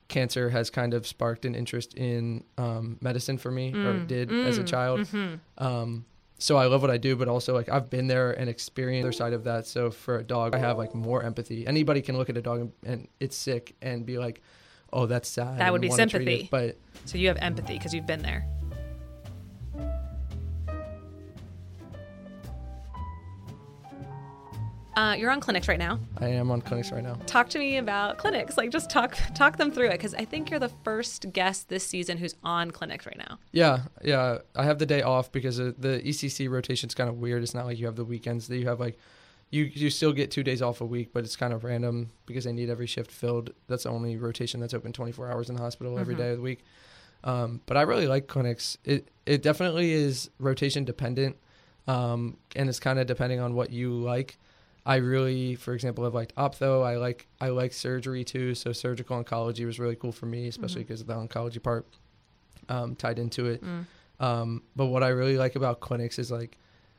cancer 0.07 0.49
has 0.49 0.69
kind 0.71 0.93
of 0.95 1.05
sparked 1.05 1.45
an 1.45 1.53
interest 1.53 1.93
in 1.95 2.43
um, 2.57 2.97
medicine 3.01 3.37
for 3.37 3.51
me 3.51 3.73
or 3.73 3.93
Mm, 3.93 4.07
did 4.07 4.31
as 4.31 4.57
a 4.57 4.63
mm, 4.63 4.67
child 4.67 4.99
mhm. 5.01 5.39
um, 5.59 6.05
so 6.37 6.57
I 6.57 6.65
love 6.67 6.81
what 6.81 6.91
I 6.91 6.97
do, 6.97 7.15
but 7.15 7.27
also 7.27 7.53
like 7.53 7.69
I've 7.69 7.89
been 7.89 8.07
there 8.07 8.31
and 8.31 8.49
experienced 8.49 9.03
the 9.03 9.07
other 9.07 9.31
side 9.31 9.33
of 9.33 9.43
that. 9.45 9.65
So 9.65 9.91
for 9.91 10.19
a 10.19 10.23
dog, 10.23 10.53
I 10.53 10.59
have 10.59 10.77
like 10.77 10.93
more 10.93 11.23
empathy. 11.23 11.65
Anybody 11.65 12.01
can 12.01 12.17
look 12.17 12.29
at 12.29 12.37
a 12.37 12.41
dog 12.41 12.61
and, 12.61 12.71
and 12.85 13.07
it's 13.19 13.35
sick 13.35 13.75
and 13.81 14.05
be 14.05 14.17
like, 14.17 14.41
"Oh, 14.93 15.05
that's 15.05 15.29
sad." 15.29 15.59
That 15.59 15.71
would 15.71 15.81
be 15.81 15.89
sympathy. 15.89 16.47
But 16.49 16.77
So 17.05 17.17
you 17.17 17.27
have 17.27 17.37
empathy 17.37 17.77
because 17.77 17.93
you've 17.93 18.07
been 18.07 18.21
there. 18.21 18.47
Uh, 24.97 25.13
you're 25.13 25.29
on 25.29 25.39
clinics 25.39 25.67
right 25.67 25.77
now. 25.77 25.99
I 26.19 26.27
am 26.29 26.49
on 26.49 26.59
clinics 26.59 26.91
right 26.91 27.03
now. 27.03 27.19
Talk 27.27 27.49
to 27.49 27.59
me 27.59 27.77
about 27.77 28.17
clinics. 28.17 28.57
Like, 28.57 28.71
just 28.71 28.89
talk 28.89 29.15
talk 29.35 29.57
them 29.57 29.69
through 29.69 29.89
it 29.89 29.91
because 29.91 30.15
I 30.15 30.25
think 30.25 30.49
you're 30.49 30.59
the 30.59 30.71
first 30.83 31.31
guest 31.33 31.69
this 31.69 31.85
season 31.85 32.17
who's 32.17 32.33
on 32.43 32.71
clinics 32.71 33.05
right 33.05 33.15
now. 33.17 33.37
Yeah, 33.51 33.81
yeah. 34.03 34.39
I 34.55 34.63
have 34.63 34.79
the 34.79 34.87
day 34.87 35.03
off 35.03 35.31
because 35.31 35.57
the 35.57 36.01
ECC 36.03 36.49
rotation's 36.49 36.95
kind 36.95 37.11
of 37.11 37.17
weird. 37.19 37.43
It's 37.43 37.53
not 37.53 37.67
like 37.67 37.77
you 37.77 37.85
have 37.85 37.95
the 37.95 38.05
weekends 38.05 38.47
that 38.47 38.57
you 38.57 38.67
have 38.67 38.79
like. 38.79 38.97
You, 39.51 39.65
you 39.65 39.89
still 39.91 40.11
get 40.13 40.29
two 40.31 40.43
days 40.43 40.61
off 40.63 40.81
a 40.81 40.85
week, 40.85 41.11
but 41.13 41.23
it's 41.23 41.35
kind 41.37 41.53
of 41.53 41.63
random 41.63 42.09
because 42.25 42.43
they 42.43 42.51
need 42.51 42.69
every 42.69 42.87
shift 42.87 43.11
filled. 43.11 43.51
That's 43.67 43.83
the 43.83 43.89
only 43.89 44.17
rotation 44.17 44.59
that's 44.59 44.73
open 44.73 44.91
24 44.93 45.31
hours 45.31 45.47
in 45.49 45.55
the 45.55 45.61
hospital 45.61 45.97
every 45.99 46.15
Mhm. 46.15 46.17
day 46.17 46.29
of 46.31 46.37
the 46.37 46.43
week. 46.43 46.65
Um, 47.23 47.61
but 47.67 47.77
I 47.77 47.83
really 47.83 48.07
like 48.07 48.25
clinics. 48.27 48.79
It 48.83 49.07
it 49.27 49.43
definitely 49.43 49.91
is 49.93 50.31
rotation 50.39 50.85
dependent, 50.85 51.37
um, 51.87 52.35
and 52.55 52.67
it's 52.67 52.79
kind 52.79 52.97
of 52.97 53.05
depending 53.05 53.39
on 53.39 53.53
what 53.53 53.69
you 53.69 53.93
like. 53.93 54.37
I 54.87 54.95
really, 54.95 55.55
for 55.55 55.73
example, 55.73 56.05
have 56.05 56.13
liked 56.13 56.33
ophtho. 56.35 56.81
I 56.81 56.95
like 56.95 57.27
I 57.41 57.49
like 57.49 57.73
surgery 57.73 58.23
too. 58.23 58.55
So 58.55 58.71
surgical 58.71 59.21
oncology 59.21 59.65
was 59.65 59.79
really 59.79 59.97
cool 59.97 60.13
for 60.13 60.27
me, 60.27 60.47
especially 60.47 60.83
because 60.83 61.01
of 61.01 61.07
the 61.07 61.13
oncology 61.13 61.61
part 61.61 61.85
um, 62.69 62.95
tied 62.95 63.19
into 63.19 63.47
it. 63.47 63.61
Mm. 63.61 63.85
Um, 64.21 64.63
but 64.77 64.85
what 64.85 65.03
I 65.03 65.09
really 65.09 65.37
like 65.37 65.57
about 65.57 65.81
clinics 65.81 66.17
is 66.19 66.31
like, 66.31 66.57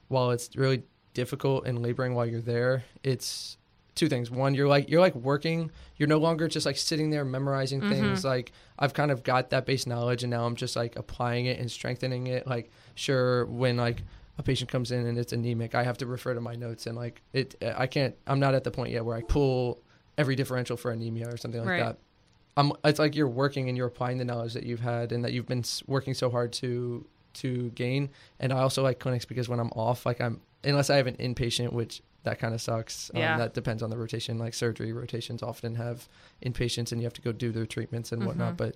while 0.09 0.33
it's 0.33 0.55
really 0.55 0.83
difficult 1.15 1.67
and 1.67 1.81
laboring 1.81 2.15
while 2.15 2.27
you're 2.27 2.43
there, 2.43 2.85
it's 3.03 3.57
two 3.95 4.09
things. 4.09 4.31
One, 4.31 4.55
you're 4.55 4.69
like 4.69 4.91
you're 4.91 5.01
like 5.01 5.15
working. 5.15 5.71
You're 5.97 6.09
no 6.09 6.19
longer 6.19 6.47
just 6.47 6.67
like 6.67 6.77
sitting 6.77 7.09
there 7.09 7.25
memorizing 7.25 7.81
things. 7.81 8.23
Like 8.23 8.53
I've 8.79 8.93
kind 8.93 9.11
of 9.11 9.23
got 9.23 9.49
that 9.51 9.65
base 9.65 9.87
knowledge, 9.87 10.23
and 10.25 10.31
now 10.31 10.45
I'm 10.45 10.57
just 10.57 10.77
like 10.77 10.95
applying 10.97 11.47
it 11.47 11.59
and 11.59 11.71
strengthening 11.71 12.27
it. 12.27 12.47
Like 12.47 12.71
sure, 12.97 13.47
when 13.47 13.79
like 13.79 14.03
a 14.39 14.43
patient 14.43 14.71
comes 14.71 14.91
in 14.93 15.07
and 15.07 15.19
it's 15.19 15.33
anemic, 15.33 15.75
I 15.75 15.83
have 15.83 15.99
to 15.99 16.07
refer 16.07 16.33
to 16.35 16.41
my 16.41 16.55
notes 16.55 16.87
and 16.87 16.97
like 16.97 17.23
it. 17.33 17.57
I 17.77 17.87
can't. 17.87 18.15
I'm 18.27 18.39
not 18.41 18.55
at 18.55 18.65
the 18.65 18.71
point 18.71 18.93
yet 18.93 19.05
where 19.05 19.17
I 19.17 19.23
pull 19.23 19.81
every 20.17 20.37
differential 20.37 20.77
for 20.77 20.91
anemia 20.91 21.29
or 21.29 21.37
something 21.37 21.61
like 21.61 21.69
Right. 21.71 21.83
that. 21.85 21.99
I'm, 22.57 22.73
it's 22.85 22.99
like 22.99 23.15
you're 23.15 23.29
working 23.29 23.69
and 23.69 23.77
you're 23.79 23.87
applying 23.87 24.19
the 24.19 24.25
knowledge 24.25 24.55
that 24.55 24.65
you've 24.65 24.81
had 24.81 25.13
and 25.13 25.25
that 25.25 25.33
you've 25.33 25.47
been 25.47 25.65
working 25.87 26.15
so 26.15 26.31
hard 26.31 26.53
to 26.55 27.07
to 27.35 27.71
gain. 27.71 28.11
And 28.41 28.53
I 28.53 28.61
also 28.61 28.83
like 28.83 28.99
clinics 28.99 29.25
because 29.25 29.49
when 29.49 29.61
I'm 29.61 29.71
off, 29.77 30.05
like 30.07 30.21
I'm 30.21 30.41
unless 30.65 30.91
I 30.91 30.97
have 30.97 31.07
an 31.07 31.17
inpatient, 31.17 31.73
which 31.73 32.03
that 32.25 32.39
kind 32.41 32.53
of 32.53 32.61
sucks. 32.61 33.11
Um, 33.15 33.21
Yeah. 33.21 33.39
That 33.39 33.55
depends 33.55 33.81
on 33.83 33.91
the 33.91 33.97
rotation. 33.99 34.39
Like 34.39 34.55
surgery 34.55 34.93
rotations 34.93 35.41
often 35.43 35.77
have 35.77 36.09
inpatients 36.45 36.91
and 36.91 37.01
you 37.01 37.07
have 37.07 37.13
to 37.15 37.23
go 37.23 37.31
do 37.33 37.53
their 37.53 37.67
treatments 37.67 38.11
and 38.11 38.27
whatnot. 38.27 38.55
Mhm. 38.55 38.57
But 38.57 38.75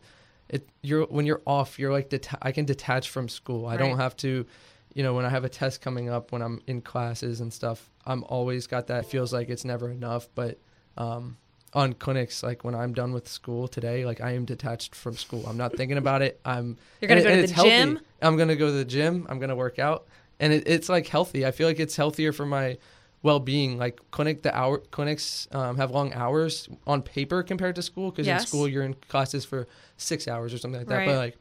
it 0.48 0.68
you're 0.82 1.06
when 1.06 1.26
you're 1.26 1.42
off, 1.44 1.78
you're 1.78 1.92
like 1.92 2.08
deta- 2.08 2.38
I 2.42 2.52
can 2.52 2.64
detach 2.66 3.08
from 3.10 3.28
school. 3.28 3.66
I 3.66 3.76
don't 3.76 3.96
have 3.98 4.16
to. 4.18 4.46
You 4.94 5.02
know, 5.02 5.14
when 5.14 5.24
I 5.24 5.30
have 5.30 5.44
a 5.44 5.48
test 5.48 5.80
coming 5.80 6.10
up, 6.10 6.32
when 6.32 6.42
I'm 6.42 6.60
in 6.66 6.82
classes 6.82 7.40
and 7.40 7.52
stuff, 7.52 7.90
I'm 8.04 8.24
always 8.24 8.66
got 8.66 8.88
that. 8.88 9.04
It 9.04 9.06
feels 9.06 9.32
like 9.32 9.48
it's 9.48 9.64
never 9.64 9.90
enough, 9.90 10.28
but 10.34 10.58
um, 10.98 11.38
on 11.72 11.94
clinics, 11.94 12.42
like 12.42 12.62
when 12.64 12.74
I'm 12.74 12.92
done 12.92 13.12
with 13.12 13.26
school 13.28 13.68
today, 13.68 14.04
like 14.04 14.20
I 14.20 14.32
am 14.32 14.44
detached 14.44 14.94
from 14.94 15.14
school. 15.14 15.44
I'm 15.48 15.56
not 15.56 15.74
thinking 15.76 15.96
about 15.96 16.20
it. 16.20 16.40
I'm 16.44 16.76
You're 17.00 17.08
gonna 17.08 17.20
and- 17.22 17.28
go 17.28 17.40
to 17.40 17.46
the 17.46 17.54
healthy. 17.54 17.70
gym. 17.70 18.00
I'm 18.20 18.36
gonna 18.36 18.56
go 18.56 18.66
to 18.66 18.72
the 18.72 18.84
gym. 18.84 19.26
I'm 19.30 19.38
gonna 19.38 19.56
work 19.56 19.78
out, 19.78 20.06
and 20.38 20.52
it, 20.52 20.64
it's 20.66 20.88
like 20.90 21.06
healthy. 21.06 21.46
I 21.46 21.52
feel 21.52 21.66
like 21.68 21.80
it's 21.80 21.96
healthier 21.96 22.32
for 22.32 22.44
my 22.44 22.76
well-being. 23.22 23.78
Like 23.78 23.98
clinic, 24.10 24.42
the 24.42 24.54
hour 24.54 24.78
clinics 24.78 25.48
um, 25.52 25.76
have 25.78 25.90
long 25.90 26.12
hours 26.12 26.68
on 26.86 27.00
paper 27.02 27.42
compared 27.42 27.76
to 27.76 27.82
school 27.82 28.10
because 28.10 28.26
Yes. 28.26 28.42
in 28.42 28.46
school 28.48 28.68
you're 28.68 28.82
in 28.84 28.94
classes 29.08 29.44
for 29.46 29.66
six 29.96 30.28
hours 30.28 30.52
or 30.52 30.58
something 30.58 30.80
like 30.80 30.88
that. 30.88 30.96
Right. 30.96 31.06
But 31.06 31.16
like. 31.16 31.36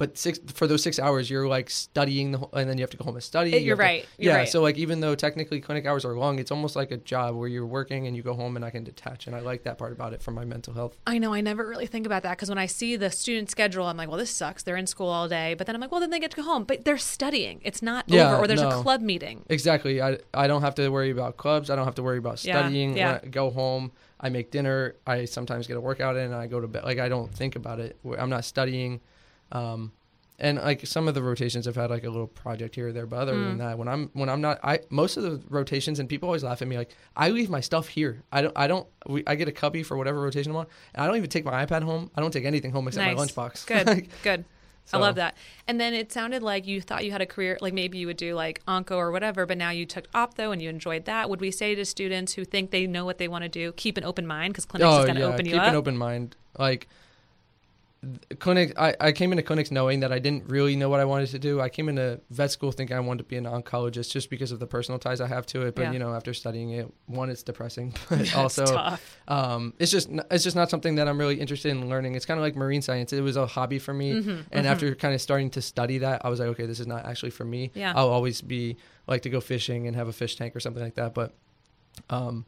But 0.00 0.16
six 0.16 0.40
for 0.54 0.66
those 0.66 0.82
six 0.82 0.98
hours, 0.98 1.28
you're 1.28 1.46
like 1.46 1.68
studying 1.68 2.32
the 2.32 2.38
whole, 2.38 2.48
and 2.54 2.68
then 2.68 2.78
you 2.78 2.82
have 2.82 2.90
to 2.90 2.96
go 2.96 3.04
home 3.04 3.16
and 3.16 3.22
study. 3.22 3.52
Uh, 3.52 3.58
you 3.58 3.66
You're 3.66 3.76
have 3.76 3.78
to- 3.86 3.92
right. 3.96 4.06
You're 4.16 4.32
yeah. 4.32 4.38
right. 4.38 4.48
So 4.48 4.62
like 4.62 4.78
even 4.78 5.00
though 5.00 5.14
technically 5.14 5.60
clinic 5.60 5.84
hours 5.84 6.06
are 6.06 6.16
long, 6.16 6.38
it's 6.38 6.50
almost 6.50 6.74
like 6.74 6.90
a 6.90 6.96
job 6.96 7.36
where 7.36 7.48
you're 7.48 7.66
working 7.66 8.06
and 8.06 8.16
you 8.16 8.22
go 8.22 8.32
home 8.32 8.56
and 8.56 8.64
I 8.64 8.70
can 8.70 8.82
detach, 8.82 9.26
and 9.26 9.36
I 9.36 9.40
like 9.40 9.64
that 9.64 9.76
part 9.76 9.92
about 9.92 10.14
it 10.14 10.22
for 10.22 10.30
my 10.30 10.46
mental 10.46 10.72
health. 10.72 10.96
I 11.06 11.18
know. 11.18 11.34
I 11.34 11.42
never 11.42 11.68
really 11.68 11.86
think 11.86 12.06
about 12.06 12.22
that 12.22 12.30
because 12.38 12.48
when 12.48 12.56
I 12.56 12.64
see 12.64 12.96
the 12.96 13.10
student 13.10 13.50
schedule, 13.50 13.84
I'm 13.84 13.98
like, 13.98 14.08
well, 14.08 14.16
this 14.16 14.30
sucks. 14.30 14.62
They're 14.62 14.78
in 14.78 14.86
school 14.86 15.08
all 15.08 15.28
day. 15.28 15.52
But 15.52 15.66
then 15.66 15.76
I'm 15.76 15.82
like, 15.82 15.92
well, 15.92 16.00
then 16.00 16.08
they 16.08 16.18
get 16.18 16.30
to 16.30 16.36
go 16.38 16.44
home. 16.44 16.64
But 16.64 16.86
they're 16.86 16.96
studying. 16.96 17.60
It's 17.62 17.82
not 17.82 18.06
Yeah, 18.08 18.32
over. 18.36 18.44
Or 18.44 18.46
there's 18.46 18.62
a 18.62 18.70
club 18.82 19.02
meeting. 19.02 19.44
Exactly. 19.50 20.00
I 20.00 20.18
I 20.32 20.46
don't 20.46 20.62
have 20.62 20.74
to 20.76 20.88
worry 20.88 21.10
about 21.10 21.36
clubs. 21.36 21.68
I 21.68 21.76
don't 21.76 21.84
have 21.84 21.96
to 21.96 22.02
worry 22.02 22.18
about 22.18 22.38
studying. 22.38 22.96
yeah. 22.96 23.20
I 23.22 23.26
go 23.26 23.50
home, 23.50 23.92
I 24.18 24.30
make 24.30 24.50
dinner. 24.50 24.96
I 25.06 25.26
sometimes 25.26 25.66
get 25.66 25.76
a 25.76 25.80
workout 25.82 26.16
in, 26.16 26.24
and 26.32 26.34
I 26.34 26.46
go 26.46 26.58
to 26.58 26.66
bed. 26.68 26.84
Like 26.84 26.98
I 26.98 27.10
don't 27.10 27.30
think 27.34 27.54
about 27.54 27.80
it. 27.80 27.98
I'm 28.18 28.30
not 28.30 28.46
studying. 28.46 29.00
Um, 29.52 29.92
and 30.38 30.56
like 30.56 30.86
some 30.86 31.06
of 31.06 31.14
the 31.14 31.22
rotations 31.22 31.66
have 31.66 31.76
had 31.76 31.90
like 31.90 32.04
a 32.04 32.08
little 32.08 32.26
project 32.26 32.74
here 32.74 32.88
or 32.88 32.92
there, 32.92 33.04
but 33.04 33.16
other 33.16 33.34
Mm. 33.34 33.44
than 33.48 33.58
that, 33.58 33.76
when 33.78 33.88
I'm 33.88 34.08
when 34.14 34.30
I'm 34.30 34.40
not, 34.40 34.58
I 34.64 34.80
most 34.88 35.18
of 35.18 35.22
the 35.22 35.40
rotations 35.50 35.98
and 35.98 36.08
people 36.08 36.28
always 36.30 36.42
laugh 36.42 36.62
at 36.62 36.68
me 36.68 36.78
like 36.78 36.94
I 37.14 37.28
leave 37.28 37.50
my 37.50 37.60
stuff 37.60 37.88
here. 37.88 38.22
I 38.32 38.40
don't 38.42 38.56
I 38.56 38.66
don't 38.66 38.86
we, 39.06 39.22
I 39.26 39.34
get 39.34 39.48
a 39.48 39.52
cubby 39.52 39.82
for 39.82 39.98
whatever 39.98 40.18
rotation 40.20 40.52
I'm 40.52 40.56
on, 40.56 40.66
and 40.94 41.04
I 41.04 41.06
don't 41.06 41.16
even 41.16 41.28
take 41.28 41.44
my 41.44 41.66
iPad 41.66 41.82
home. 41.82 42.10
I 42.16 42.22
don't 42.22 42.30
take 42.30 42.46
anything 42.46 42.70
home 42.72 42.88
except 42.88 43.06
Nice. 43.06 43.16
my 43.36 43.48
lunchbox. 43.48 43.66
Good. 43.66 43.86
Like, 43.86 44.10
good. 44.22 44.44
I 44.92 44.96
love 44.96 45.14
that. 45.16 45.36
And 45.68 45.78
then 45.80 45.94
it 45.94 46.10
sounded 46.10 46.42
like 46.42 46.66
you 46.66 46.80
thought 46.80 47.04
you 47.04 47.12
had 47.12 47.20
a 47.20 47.26
career, 47.26 47.56
like 47.60 47.72
maybe 47.72 47.98
you 47.98 48.08
would 48.08 48.16
do 48.16 48.34
like 48.34 48.60
onco 48.66 48.96
or 48.96 49.12
whatever, 49.12 49.46
but 49.46 49.56
now 49.56 49.70
you 49.70 49.86
took 49.86 50.10
ophtho 50.12 50.52
and 50.52 50.60
you 50.60 50.68
enjoyed 50.68 51.04
that. 51.04 51.30
Would 51.30 51.40
we 51.40 51.52
say 51.52 51.76
to 51.76 51.84
students 51.84 52.32
who 52.32 52.44
think 52.44 52.72
they 52.72 52.88
know 52.88 53.04
what 53.04 53.18
they 53.18 53.28
want 53.28 53.42
to 53.44 53.48
do, 53.48 53.70
keep 53.72 53.96
an 53.98 54.02
open 54.04 54.26
mind 54.26 54.52
because 54.52 54.64
clinics 54.64 54.90
is 54.90 55.04
going 55.04 55.14
to 55.14 55.22
open 55.22 55.46
you 55.46 55.52
Oh, 55.52 55.54
keep 55.58 55.62
up? 55.62 55.68
an 55.68 55.74
open 55.76 55.96
mind. 55.96 56.34
Like 56.58 56.88
clinic, 58.38 58.72
I, 58.78 58.94
I 58.98 59.12
came 59.12 59.30
into 59.32 59.42
clinics 59.42 59.70
knowing 59.70 60.00
that 60.00 60.10
I 60.10 60.18
didn't 60.18 60.48
really 60.48 60.74
know 60.74 60.88
what 60.88 61.00
I 61.00 61.04
wanted 61.04 61.28
to 61.30 61.38
do. 61.38 61.60
I 61.60 61.68
came 61.68 61.88
into 61.88 62.18
vet 62.30 62.50
school 62.50 62.72
thinking 62.72 62.96
I 62.96 63.00
wanted 63.00 63.18
to 63.18 63.28
be 63.28 63.36
an 63.36 63.44
oncologist 63.44 64.10
just 64.10 64.30
because 64.30 64.52
of 64.52 64.58
the 64.58 64.66
personal 64.66 64.98
ties 64.98 65.20
I 65.20 65.26
have 65.26 65.44
to 65.46 65.66
it. 65.66 65.74
But 65.74 65.82
Yeah. 65.82 65.92
you 65.92 65.98
know, 65.98 66.14
after 66.14 66.32
studying 66.32 66.70
it, 66.70 66.90
one, 67.06 67.28
it's 67.28 67.42
depressing, 67.42 67.94
but 68.08 68.20
It's 68.20 68.34
also 68.34 68.64
tough. 68.64 69.18
um, 69.28 69.74
it's 69.78 69.90
just 69.90 70.08
it's 70.30 70.44
just 70.44 70.56
not 70.56 70.70
something 70.70 70.94
that 70.94 71.08
I'm 71.08 71.18
really 71.18 71.38
interested 71.38 71.70
in 71.70 71.88
learning. 71.90 72.14
It's 72.14 72.24
kind 72.24 72.38
of 72.38 72.42
like 72.42 72.56
marine 72.56 72.80
science. 72.82 73.12
It 73.12 73.20
was 73.20 73.36
a 73.36 73.46
hobby 73.46 73.78
for 73.78 73.92
me, 73.92 74.12
Mm-hmm, 74.14 74.40
and 74.52 74.66
after 74.66 74.94
kind 74.94 75.14
of 75.14 75.20
starting 75.20 75.50
to 75.50 75.62
study 75.62 75.98
that, 75.98 76.24
I 76.24 76.30
was 76.30 76.40
like, 76.40 76.48
okay, 76.50 76.66
this 76.66 76.80
is 76.80 76.86
not 76.86 77.04
actually 77.04 77.30
for 77.30 77.44
me. 77.44 77.70
Yeah. 77.74 77.92
I'll 77.94 78.08
always 78.08 78.40
be 78.40 78.76
like 79.06 79.22
to 79.22 79.30
go 79.30 79.40
fishing 79.40 79.86
and 79.86 79.94
have 79.96 80.08
a 80.08 80.12
fish 80.12 80.36
tank 80.36 80.56
or 80.56 80.60
something 80.60 80.82
like 80.82 80.94
that. 80.94 81.12
But 81.14 81.34
um, 82.08 82.46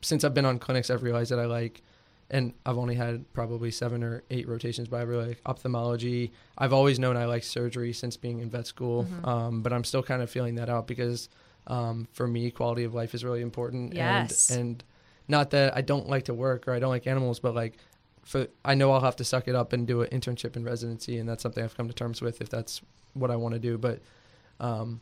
since 0.00 0.24
I've 0.24 0.34
been 0.34 0.44
on 0.44 0.58
clinics, 0.58 0.90
I've 0.90 1.02
realized 1.02 1.30
that 1.30 1.38
I 1.38 1.44
like, 1.46 1.82
and 2.30 2.52
I've 2.66 2.76
only 2.78 2.94
had 2.94 3.24
probably 3.32 3.70
seven 3.70 4.02
or 4.04 4.22
eight 4.30 4.46
rotations, 4.48 4.88
but 4.88 4.98
I 4.98 5.02
really 5.02 5.28
like 5.28 5.40
ophthalmology. 5.46 6.30
I've 6.58 6.72
always 6.72 6.98
known 6.98 7.16
I 7.16 7.24
like 7.24 7.42
surgery 7.42 7.92
since 7.92 8.16
being 8.16 8.40
in 8.40 8.50
vet 8.50 8.66
school, 8.66 9.04
Mm-hmm. 9.04 9.24
um, 9.24 9.62
but 9.62 9.72
I'm 9.72 9.84
still 9.84 10.02
kind 10.02 10.20
of 10.22 10.30
feeling 10.30 10.56
that 10.56 10.68
out 10.68 10.86
because 10.86 11.28
um, 11.66 12.06
for 12.12 12.26
me, 12.26 12.50
quality 12.50 12.84
of 12.84 12.94
life 12.94 13.14
is 13.14 13.24
really 13.24 13.40
important. 13.42 13.94
Yes. 13.94 14.50
And, 14.50 14.60
and 14.60 14.84
not 15.28 15.50
that 15.50 15.76
I 15.76 15.80
don't 15.82 16.08
like 16.08 16.24
to 16.26 16.34
work 16.34 16.66
or 16.68 16.72
I 16.72 16.78
don't 16.78 16.90
like 16.90 17.06
animals, 17.06 17.40
but 17.40 17.54
like 17.54 17.78
for 18.24 18.46
I 18.64 18.74
know 18.74 18.92
I'll 18.92 19.00
have 19.00 19.16
to 19.16 19.24
suck 19.24 19.48
it 19.48 19.54
up 19.54 19.72
and 19.72 19.86
do 19.86 20.02
an 20.02 20.08
internship 20.10 20.54
and 20.56 20.64
residency, 20.64 21.18
and 21.18 21.28
that's 21.28 21.42
something 21.42 21.62
I've 21.64 21.76
come 21.76 21.88
to 21.88 21.94
terms 21.94 22.20
with 22.20 22.40
if 22.42 22.48
that's 22.50 22.80
what 23.14 23.30
I 23.30 23.36
want 23.36 23.54
to 23.54 23.58
do. 23.58 23.78
But 23.78 24.00
um, 24.60 25.00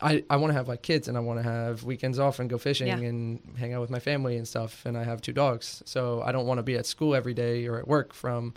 I 0.00 0.22
I 0.30 0.36
want 0.36 0.50
to 0.50 0.54
have 0.54 0.68
like 0.68 0.82
kids 0.82 1.08
and 1.08 1.16
I 1.16 1.20
want 1.20 1.38
to 1.40 1.42
have 1.42 1.82
weekends 1.84 2.18
off 2.18 2.38
and 2.38 2.48
go 2.48 2.56
fishing 2.58 2.86
Yeah. 2.86 2.98
and 2.98 3.40
hang 3.58 3.72
out 3.74 3.80
with 3.80 3.90
my 3.90 3.98
family 3.98 4.36
and 4.36 4.46
stuff. 4.46 4.84
And 4.86 4.96
I 4.96 5.04
have 5.04 5.20
two 5.20 5.32
dogs, 5.32 5.82
so 5.86 6.22
I 6.22 6.30
don't 6.32 6.46
want 6.46 6.58
to 6.58 6.62
be 6.62 6.76
at 6.76 6.86
school 6.86 7.14
every 7.14 7.34
day 7.34 7.66
or 7.66 7.78
at 7.78 7.88
work 7.88 8.14
from 8.14 8.54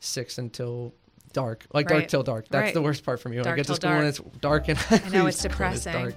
six 0.00 0.38
until 0.38 0.92
dark, 1.32 1.64
like 1.72 1.86
dark 1.86 2.08
till 2.08 2.22
dark. 2.24 2.48
That's 2.48 2.64
Right. 2.66 2.74
the 2.74 2.82
worst 2.82 3.04
part 3.04 3.20
for 3.20 3.28
me. 3.28 3.36
When 3.36 3.46
I 3.46 3.54
get 3.54 3.66
to 3.66 3.74
school 3.76 3.90
and 3.90 4.06
it's 4.08 4.18
dark 4.40 4.68
and 4.68 4.78
I 4.90 4.98
know, 5.10 5.20
leave 5.20 5.28
it's 5.28 5.42
depressing. 5.42 5.92
dark. 5.92 6.14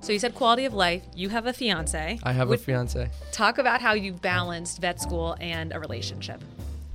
So 0.00 0.12
you 0.12 0.18
said 0.18 0.34
quality 0.34 0.66
of 0.66 0.74
life. 0.74 1.02
You 1.14 1.30
have 1.30 1.46
a 1.46 1.52
fiance. 1.52 2.18
I 2.22 2.32
have 2.32 2.48
Would- 2.48 2.58
a 2.58 2.62
fiance. 2.62 3.08
Talk 3.32 3.58
about 3.58 3.80
how 3.80 3.94
you 3.94 4.12
balanced 4.12 4.80
vet 4.80 5.00
school 5.00 5.34
and 5.40 5.72
a 5.72 5.80
relationship. 5.80 6.42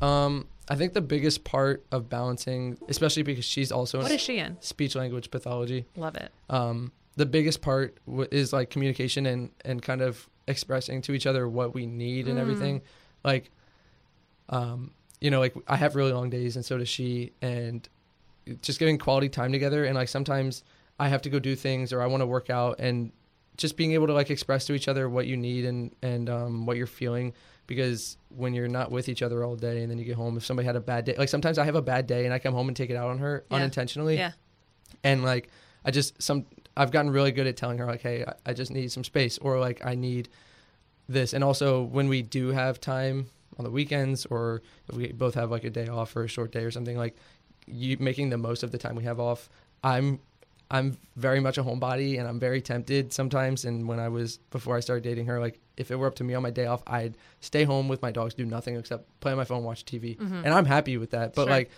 Um, 0.01 0.47
I 0.69 0.75
think 0.75 0.93
the 0.93 1.01
biggest 1.01 1.43
part 1.43 1.83
of 1.91 2.09
balancing, 2.09 2.77
especially 2.87 3.23
because 3.23 3.43
she's 3.45 3.71
also 3.71 3.97
What 3.99 4.11
in 4.11 4.15
is 4.15 4.21
she 4.21 4.37
in? 4.37 4.57
speech 4.61 4.95
language 4.95 5.31
pathology, 5.31 5.85
Love 5.95 6.15
it. 6.15 6.31
um, 6.49 6.91
the 7.15 7.25
biggest 7.25 7.61
part 7.61 7.97
w- 8.05 8.27
is 8.31 8.53
like 8.53 8.69
communication 8.69 9.25
and 9.25 9.49
and 9.65 9.81
kind 9.81 10.01
of 10.01 10.29
expressing 10.47 11.01
to 11.03 11.13
each 11.13 11.25
other 11.25 11.47
what 11.49 11.73
we 11.73 11.85
need 11.85 12.27
and 12.27 12.37
Mm. 12.37 12.41
everything. 12.41 12.81
Like, 13.23 13.49
um, 14.49 14.91
you 15.21 15.29
know, 15.31 15.39
like 15.39 15.53
I 15.67 15.75
have 15.75 15.95
really 15.95 16.13
long 16.13 16.29
days, 16.29 16.55
and 16.55 16.63
so 16.65 16.77
does 16.77 16.89
she, 16.89 17.31
and 17.41 17.87
just 18.61 18.79
getting 18.79 18.97
quality 18.97 19.29
time 19.29 19.51
together. 19.51 19.85
And 19.85 19.95
like 19.95 20.07
sometimes 20.07 20.63
I 20.99 21.07
have 21.09 21.21
to 21.23 21.29
go 21.29 21.39
do 21.39 21.55
things, 21.55 21.91
or 21.93 22.01
I 22.01 22.05
want 22.07 22.21
to 22.21 22.27
work 22.27 22.49
out, 22.49 22.79
and 22.79 23.11
just 23.57 23.75
being 23.75 23.91
able 23.91 24.07
to 24.07 24.13
like 24.13 24.29
express 24.29 24.65
to 24.67 24.73
each 24.73 24.87
other 24.87 25.09
what 25.09 25.27
you 25.27 25.35
need 25.35 25.65
and 25.65 25.93
and 26.01 26.29
um, 26.29 26.65
what 26.65 26.77
you're 26.77 26.87
feeling. 26.87 27.33
Because 27.69 28.17
when 28.29 28.55
you're 28.55 28.67
not 28.67 28.89
with 28.91 29.07
each 29.07 29.21
other 29.21 29.43
all 29.45 29.55
day, 29.55 29.83
and 29.83 29.91
then 29.91 29.99
you 29.99 30.03
get 30.03 30.15
home, 30.15 30.35
if 30.37 30.43
somebody 30.43 30.65
had 30.65 30.75
a 30.75 30.79
bad 30.81 31.05
day, 31.05 31.15
like 31.17 31.29
sometimes 31.29 31.59
I 31.59 31.65
have 31.65 31.75
a 31.75 31.81
bad 31.83 32.07
day, 32.07 32.25
and 32.25 32.33
I 32.33 32.39
come 32.39 32.53
home 32.55 32.67
and 32.67 32.75
take 32.75 32.89
it 32.89 32.95
out 32.95 33.09
on 33.09 33.19
her 33.19 33.45
Yeah. 33.49 33.57
unintentionally 33.57 34.17
Yeah. 34.17 34.31
and 35.03 35.23
like 35.23 35.49
i 35.85 35.91
just 35.91 36.21
some 36.21 36.45
i've 36.75 36.91
gotten 36.91 37.11
really 37.11 37.31
good 37.31 37.47
at 37.47 37.55
telling 37.55 37.77
her 37.77 37.85
like 37.85 38.01
hey 38.01 38.25
I, 38.27 38.33
I 38.49 38.53
just 38.53 38.71
need 38.71 38.91
some 38.91 39.03
space 39.03 39.37
or 39.37 39.59
like 39.59 39.85
i 39.85 39.93
need 39.95 40.27
this 41.07 41.33
and 41.33 41.43
also 41.43 41.83
when 41.83 42.09
we 42.09 42.21
do 42.21 42.49
have 42.49 42.81
time 42.81 43.27
on 43.57 43.63
the 43.63 43.71
weekends 43.71 44.25
or 44.25 44.61
if 44.89 44.95
we 44.95 45.11
both 45.13 45.35
have 45.35 45.51
like 45.51 45.63
a 45.63 45.69
day 45.69 45.87
off 45.87 46.15
or 46.17 46.23
a 46.23 46.27
short 46.27 46.51
day 46.51 46.63
or 46.63 46.71
something 46.71 46.97
like 46.97 47.15
you 47.67 47.95
making 47.99 48.29
the 48.29 48.37
most 48.37 48.61
of 48.63 48.71
the 48.71 48.77
time 48.77 48.95
we 48.95 49.03
have 49.03 49.19
off 49.19 49.49
i'm 49.83 50.19
i'm 50.71 50.97
very 51.15 51.39
much 51.39 51.57
a 51.57 51.63
homebody 51.63 52.19
and 52.19 52.27
i'm 52.27 52.39
very 52.39 52.61
tempted 52.61 53.13
sometimes 53.13 53.63
and 53.65 53.87
when 53.87 53.99
i 53.99 54.09
was 54.09 54.37
before 54.51 54.75
i 54.75 54.79
started 54.81 55.03
dating 55.03 55.25
her 55.27 55.39
like 55.39 55.59
if 55.79 55.89
it 55.91 55.95
were 55.95 56.05
up 56.07 56.15
to 56.15 56.23
me 56.23 56.33
on 56.35 56.43
my 56.43 56.51
day 56.51 56.65
off 56.67 56.83
i'd 56.87 57.15
stay 57.41 57.63
home 57.63 57.87
with 57.87 58.01
my 58.01 58.11
dogs 58.11 58.33
do 58.35 58.45
nothing 58.45 58.75
except 58.75 59.03
play 59.21 59.31
on 59.31 59.37
my 59.37 59.43
phone 59.45 59.63
watch 59.63 59.83
tv 59.85 60.17
Mhm. 60.17 60.43
and 60.45 60.53
i'm 60.53 60.65
happy 60.65 60.97
with 60.97 61.11
that 61.11 61.33
but 61.33 61.43
Sure. 61.43 61.51
like 61.57 61.69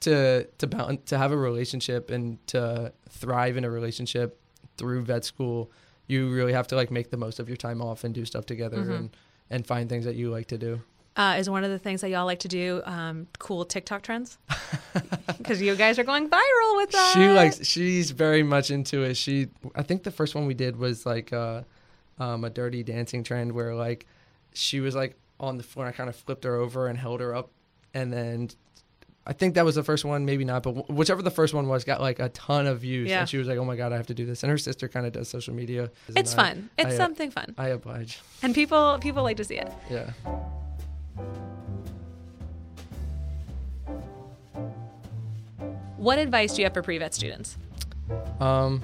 to 0.00 0.44
to 0.58 0.66
balance 0.66 1.00
to 1.10 1.18
have 1.18 1.32
a 1.32 1.36
relationship 1.36 2.10
and 2.10 2.38
to 2.48 2.92
thrive 3.10 3.56
in 3.58 3.64
a 3.64 3.70
relationship 3.70 4.38
through 4.78 5.02
vet 5.02 5.24
school 5.24 5.70
you 6.06 6.28
really 6.30 6.52
have 6.54 6.66
to 6.68 6.74
like 6.76 6.90
make 6.90 7.10
the 7.10 7.16
most 7.16 7.38
of 7.38 7.48
your 7.48 7.56
time 7.56 7.82
off 7.82 8.02
and 8.04 8.14
do 8.14 8.24
stuff 8.24 8.46
together 8.46 8.78
Mhm. 8.78 8.96
and 8.96 9.16
and 9.50 9.66
find 9.66 9.88
things 9.88 10.04
that 10.04 10.14
you 10.14 10.30
like 10.30 10.46
to 10.48 10.58
do 10.58 10.80
Uh, 11.16 11.34
is 11.40 11.50
one 11.50 11.64
of 11.64 11.70
the 11.70 11.78
things 11.78 12.00
that 12.02 12.08
y'all 12.08 12.24
like 12.24 12.38
to 12.38 12.48
do 12.48 12.80
um, 12.86 13.26
cool 13.40 13.64
TikTok 13.64 14.00
trends? 14.02 14.38
Because 15.38 15.60
you 15.60 15.74
guys 15.76 15.98
are 15.98 16.04
going 16.04 16.28
viral 16.28 16.76
with 16.76 16.90
that. 16.92 17.12
she 17.14 17.26
likes 17.28 17.66
she's 17.66 18.10
very 18.12 18.42
much 18.42 18.70
into 18.70 19.02
it 19.02 19.16
she 19.16 19.48
i 19.74 19.82
think 19.82 20.02
the 20.04 20.10
first 20.10 20.34
one 20.34 20.46
we 20.46 20.54
did 20.54 20.76
was 20.76 21.04
like 21.06 21.32
uh 21.32 21.62
um, 22.20 22.44
a 22.44 22.50
dirty 22.50 22.82
dancing 22.84 23.24
trend 23.24 23.50
where 23.52 23.74
like 23.74 24.06
she 24.54 24.78
was 24.78 24.94
like 24.94 25.16
on 25.40 25.56
the 25.56 25.62
floor 25.64 25.86
and 25.86 25.92
i 25.94 25.96
kind 25.96 26.08
of 26.08 26.14
flipped 26.14 26.44
her 26.44 26.54
over 26.54 26.86
and 26.86 26.96
held 26.98 27.20
her 27.20 27.34
up 27.34 27.50
and 27.94 28.12
then 28.12 28.48
I 29.26 29.34
think 29.34 29.54
that 29.56 29.66
was 29.66 29.74
the 29.74 29.82
first 29.84 30.04
one, 30.04 30.24
maybe 30.24 30.44
not, 30.46 30.62
but 30.62 30.90
whichever 30.90 31.20
the 31.20 31.30
first 31.30 31.52
one 31.52 31.68
was, 31.68 31.84
got 31.84 32.00
like 32.00 32.18
a 32.20 32.30
ton 32.30 32.66
of 32.66 32.80
views. 32.80 33.08
Yeah. 33.10 33.20
And 33.20 33.28
she 33.28 33.36
was 33.36 33.46
like, 33.46 33.58
"Oh 33.58 33.64
my 33.66 33.76
god, 33.76 33.92
I 33.92 33.96
have 33.96 34.06
to 34.06 34.14
do 34.14 34.24
this." 34.24 34.42
And 34.42 34.50
her 34.50 34.56
sister 34.56 34.88
kind 34.88 35.04
of 35.06 35.12
does 35.12 35.28
social 35.28 35.54
media. 35.54 35.90
It's 36.08 36.32
And 36.32 36.40
I- 36.40 36.42
fun. 36.42 36.70
It's 36.78 36.94
I, 36.94 36.96
something 36.96 37.30
fun, 37.30 37.54
I 37.58 37.68
oblige. 37.68 38.18
and 38.42 38.54
people 38.54 38.98
people 39.00 39.22
like 39.22 39.36
to 39.36 39.44
see 39.44 39.56
it. 39.56 39.70
Yeah. 39.90 40.10
What 45.96 46.18
advice 46.18 46.54
do 46.54 46.62
you 46.62 46.66
have 46.66 46.74
for 46.74 46.82
pre-vet 46.82 47.14
students? 47.14 47.56
Um, 48.40 48.82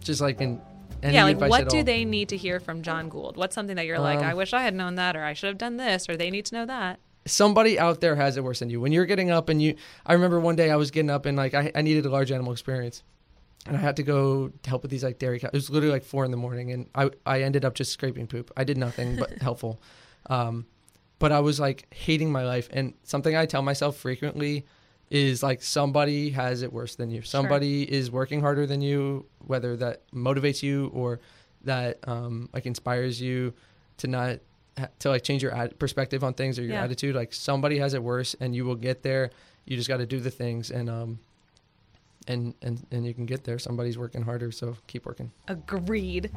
just 0.00 0.20
like 0.20 0.40
in 0.40 0.60
any 1.02 1.14
yeah, 1.14 1.24
like 1.24 1.38
what 1.38 1.68
do 1.68 1.82
they 1.82 2.04
need 2.04 2.28
to 2.30 2.36
hear 2.36 2.60
from 2.60 2.82
John 2.82 3.08
Gould? 3.08 3.36
What's 3.36 3.54
something 3.54 3.76
that 3.76 3.86
you're 3.86 3.98
like, 3.98 4.18
Um, 4.18 4.24
I 4.24 4.34
wish 4.34 4.52
I 4.52 4.62
had 4.62 4.74
known 4.74 4.94
that, 4.96 5.16
or 5.16 5.24
I 5.24 5.32
should 5.32 5.48
have 5.48 5.58
done 5.58 5.76
this, 5.76 6.08
or 6.08 6.16
they 6.16 6.30
need 6.30 6.44
to 6.46 6.54
know 6.54 6.66
that. 6.66 7.00
somebody 7.24 7.78
out 7.78 8.00
there 8.00 8.16
has 8.16 8.36
it 8.36 8.42
worse 8.44 8.58
than 8.58 8.68
you. 8.70 8.80
When 8.80 8.90
you're 8.92 9.06
getting 9.06 9.30
up 9.30 9.48
and 9.48 9.62
you, 9.62 9.76
I 10.04 10.12
remember 10.14 10.40
one 10.40 10.56
day 10.56 10.70
I 10.70 10.76
was 10.76 10.90
getting 10.90 11.10
up 11.10 11.24
and 11.26 11.36
like 11.36 11.54
I, 11.54 11.70
I 11.74 11.82
needed 11.82 12.04
a 12.06 12.10
large 12.10 12.32
animal 12.32 12.52
experience, 12.52 13.02
and 13.66 13.76
I 13.76 13.80
had 13.80 13.96
to 13.96 14.02
go 14.02 14.48
to 14.48 14.70
help 14.70 14.82
with 14.82 14.90
these 14.90 15.04
like 15.04 15.18
dairy 15.18 15.38
cows. 15.38 15.50
It 15.52 15.56
was 15.56 15.70
literally 15.70 15.92
like 15.92 16.04
four 16.04 16.24
in 16.24 16.30
the 16.30 16.36
morning, 16.36 16.72
and 16.72 16.88
I 16.94 17.10
I 17.24 17.42
ended 17.42 17.64
up 17.64 17.74
just 17.74 17.92
scraping 17.92 18.26
poop. 18.26 18.50
I 18.56 18.64
did 18.64 18.76
nothing 18.76 19.16
but 19.16 19.30
helpful, 19.40 19.80
um, 20.30 20.66
but 21.18 21.30
I 21.32 21.40
was 21.40 21.60
like 21.60 21.86
hating 21.94 22.32
my 22.32 22.44
life. 22.44 22.68
And 22.72 22.94
something 23.04 23.36
I 23.36 23.46
tell 23.46 23.62
myself 23.62 23.96
frequently 23.96 24.66
is 25.12 25.42
like 25.42 25.62
somebody 25.62 26.30
has 26.30 26.62
it 26.62 26.72
worse 26.72 26.94
than 26.94 27.10
you. 27.10 27.20
Somebody 27.20 27.82
is 27.90 28.10
working 28.10 28.40
harder 28.40 28.66
than 28.66 28.80
you, 28.80 29.26
whether 29.46 29.76
that 29.76 30.10
motivates 30.10 30.62
you 30.62 30.90
or 30.94 31.20
that 31.64 31.98
um, 32.08 32.48
like 32.54 32.64
inspires 32.64 33.20
you 33.20 33.52
to 33.98 34.06
not 34.06 34.38
to 35.00 35.10
like 35.10 35.22
change 35.22 35.42
your 35.42 35.54
ad- 35.54 35.78
perspective 35.78 36.24
on 36.24 36.32
things 36.32 36.58
or 36.58 36.62
your 36.62 36.72
Yeah. 36.72 36.84
attitude. 36.84 37.14
Like 37.14 37.34
somebody 37.34 37.76
has 37.78 37.92
it 37.92 38.02
worse, 38.02 38.34
and 38.40 38.56
you 38.56 38.64
will 38.64 38.74
get 38.74 39.02
there. 39.02 39.30
You 39.66 39.76
just 39.76 39.86
got 39.88 39.98
to 39.98 40.06
do 40.06 40.18
the 40.18 40.30
things, 40.30 40.70
and 40.70 40.88
um, 40.88 41.18
and 42.26 42.54
and 42.62 42.84
and 42.90 43.04
you 43.06 43.12
can 43.12 43.26
get 43.26 43.44
there. 43.44 43.58
Somebody's 43.58 43.98
working 43.98 44.22
harder, 44.22 44.50
so 44.50 44.76
keep 44.86 45.04
working. 45.04 45.30
Agreed. 45.46 46.30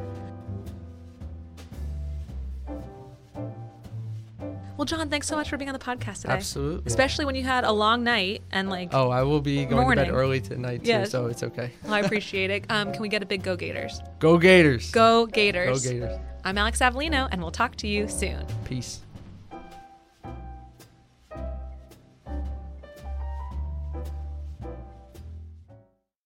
Well, 4.77 4.85
John, 4.85 5.09
thanks 5.09 5.27
so 5.27 5.35
much 5.37 5.49
for 5.49 5.57
being 5.57 5.69
on 5.69 5.73
the 5.73 5.79
podcast 5.79 6.21
today. 6.21 6.33
Absolutely. 6.33 6.83
Especially 6.85 7.23
when 7.25 7.35
you 7.35 7.43
had 7.43 7.63
a 7.63 7.71
long 7.71 8.03
night 8.03 8.41
and 8.51 8.69
like, 8.69 8.89
Oh, 8.93 9.09
I 9.09 9.23
will 9.23 9.39
be 9.41 9.63
going 9.65 9.87
to 9.89 9.95
bed 9.95 10.11
early 10.13 10.41
tonight 10.41 10.83
too, 10.83 10.89
Yes. 10.89 11.11
so 11.11 11.27
it's 11.27 11.43
okay. 11.43 11.71
I 11.87 11.99
appreciate 12.01 12.49
it. 12.49 12.65
Um, 12.69 12.91
can 12.91 13.01
we 13.01 13.07
get 13.07 13.23
a 13.23 13.25
big 13.25 13.41
go 13.41 13.55
Gators? 13.55 14.01
Go 14.19 14.37
Gators. 14.37 14.91
Go 14.91 15.27
Gators. 15.27 15.85
Go 15.85 15.91
Gators. 15.91 16.09
Gators. 16.11 16.19
I'm 16.43 16.57
Alex 16.57 16.79
Avellino, 16.79 17.27
and 17.31 17.41
we'll 17.41 17.51
talk 17.51 17.75
to 17.77 17.87
you 17.87 18.07
soon. 18.07 18.45
Peace. 18.65 18.99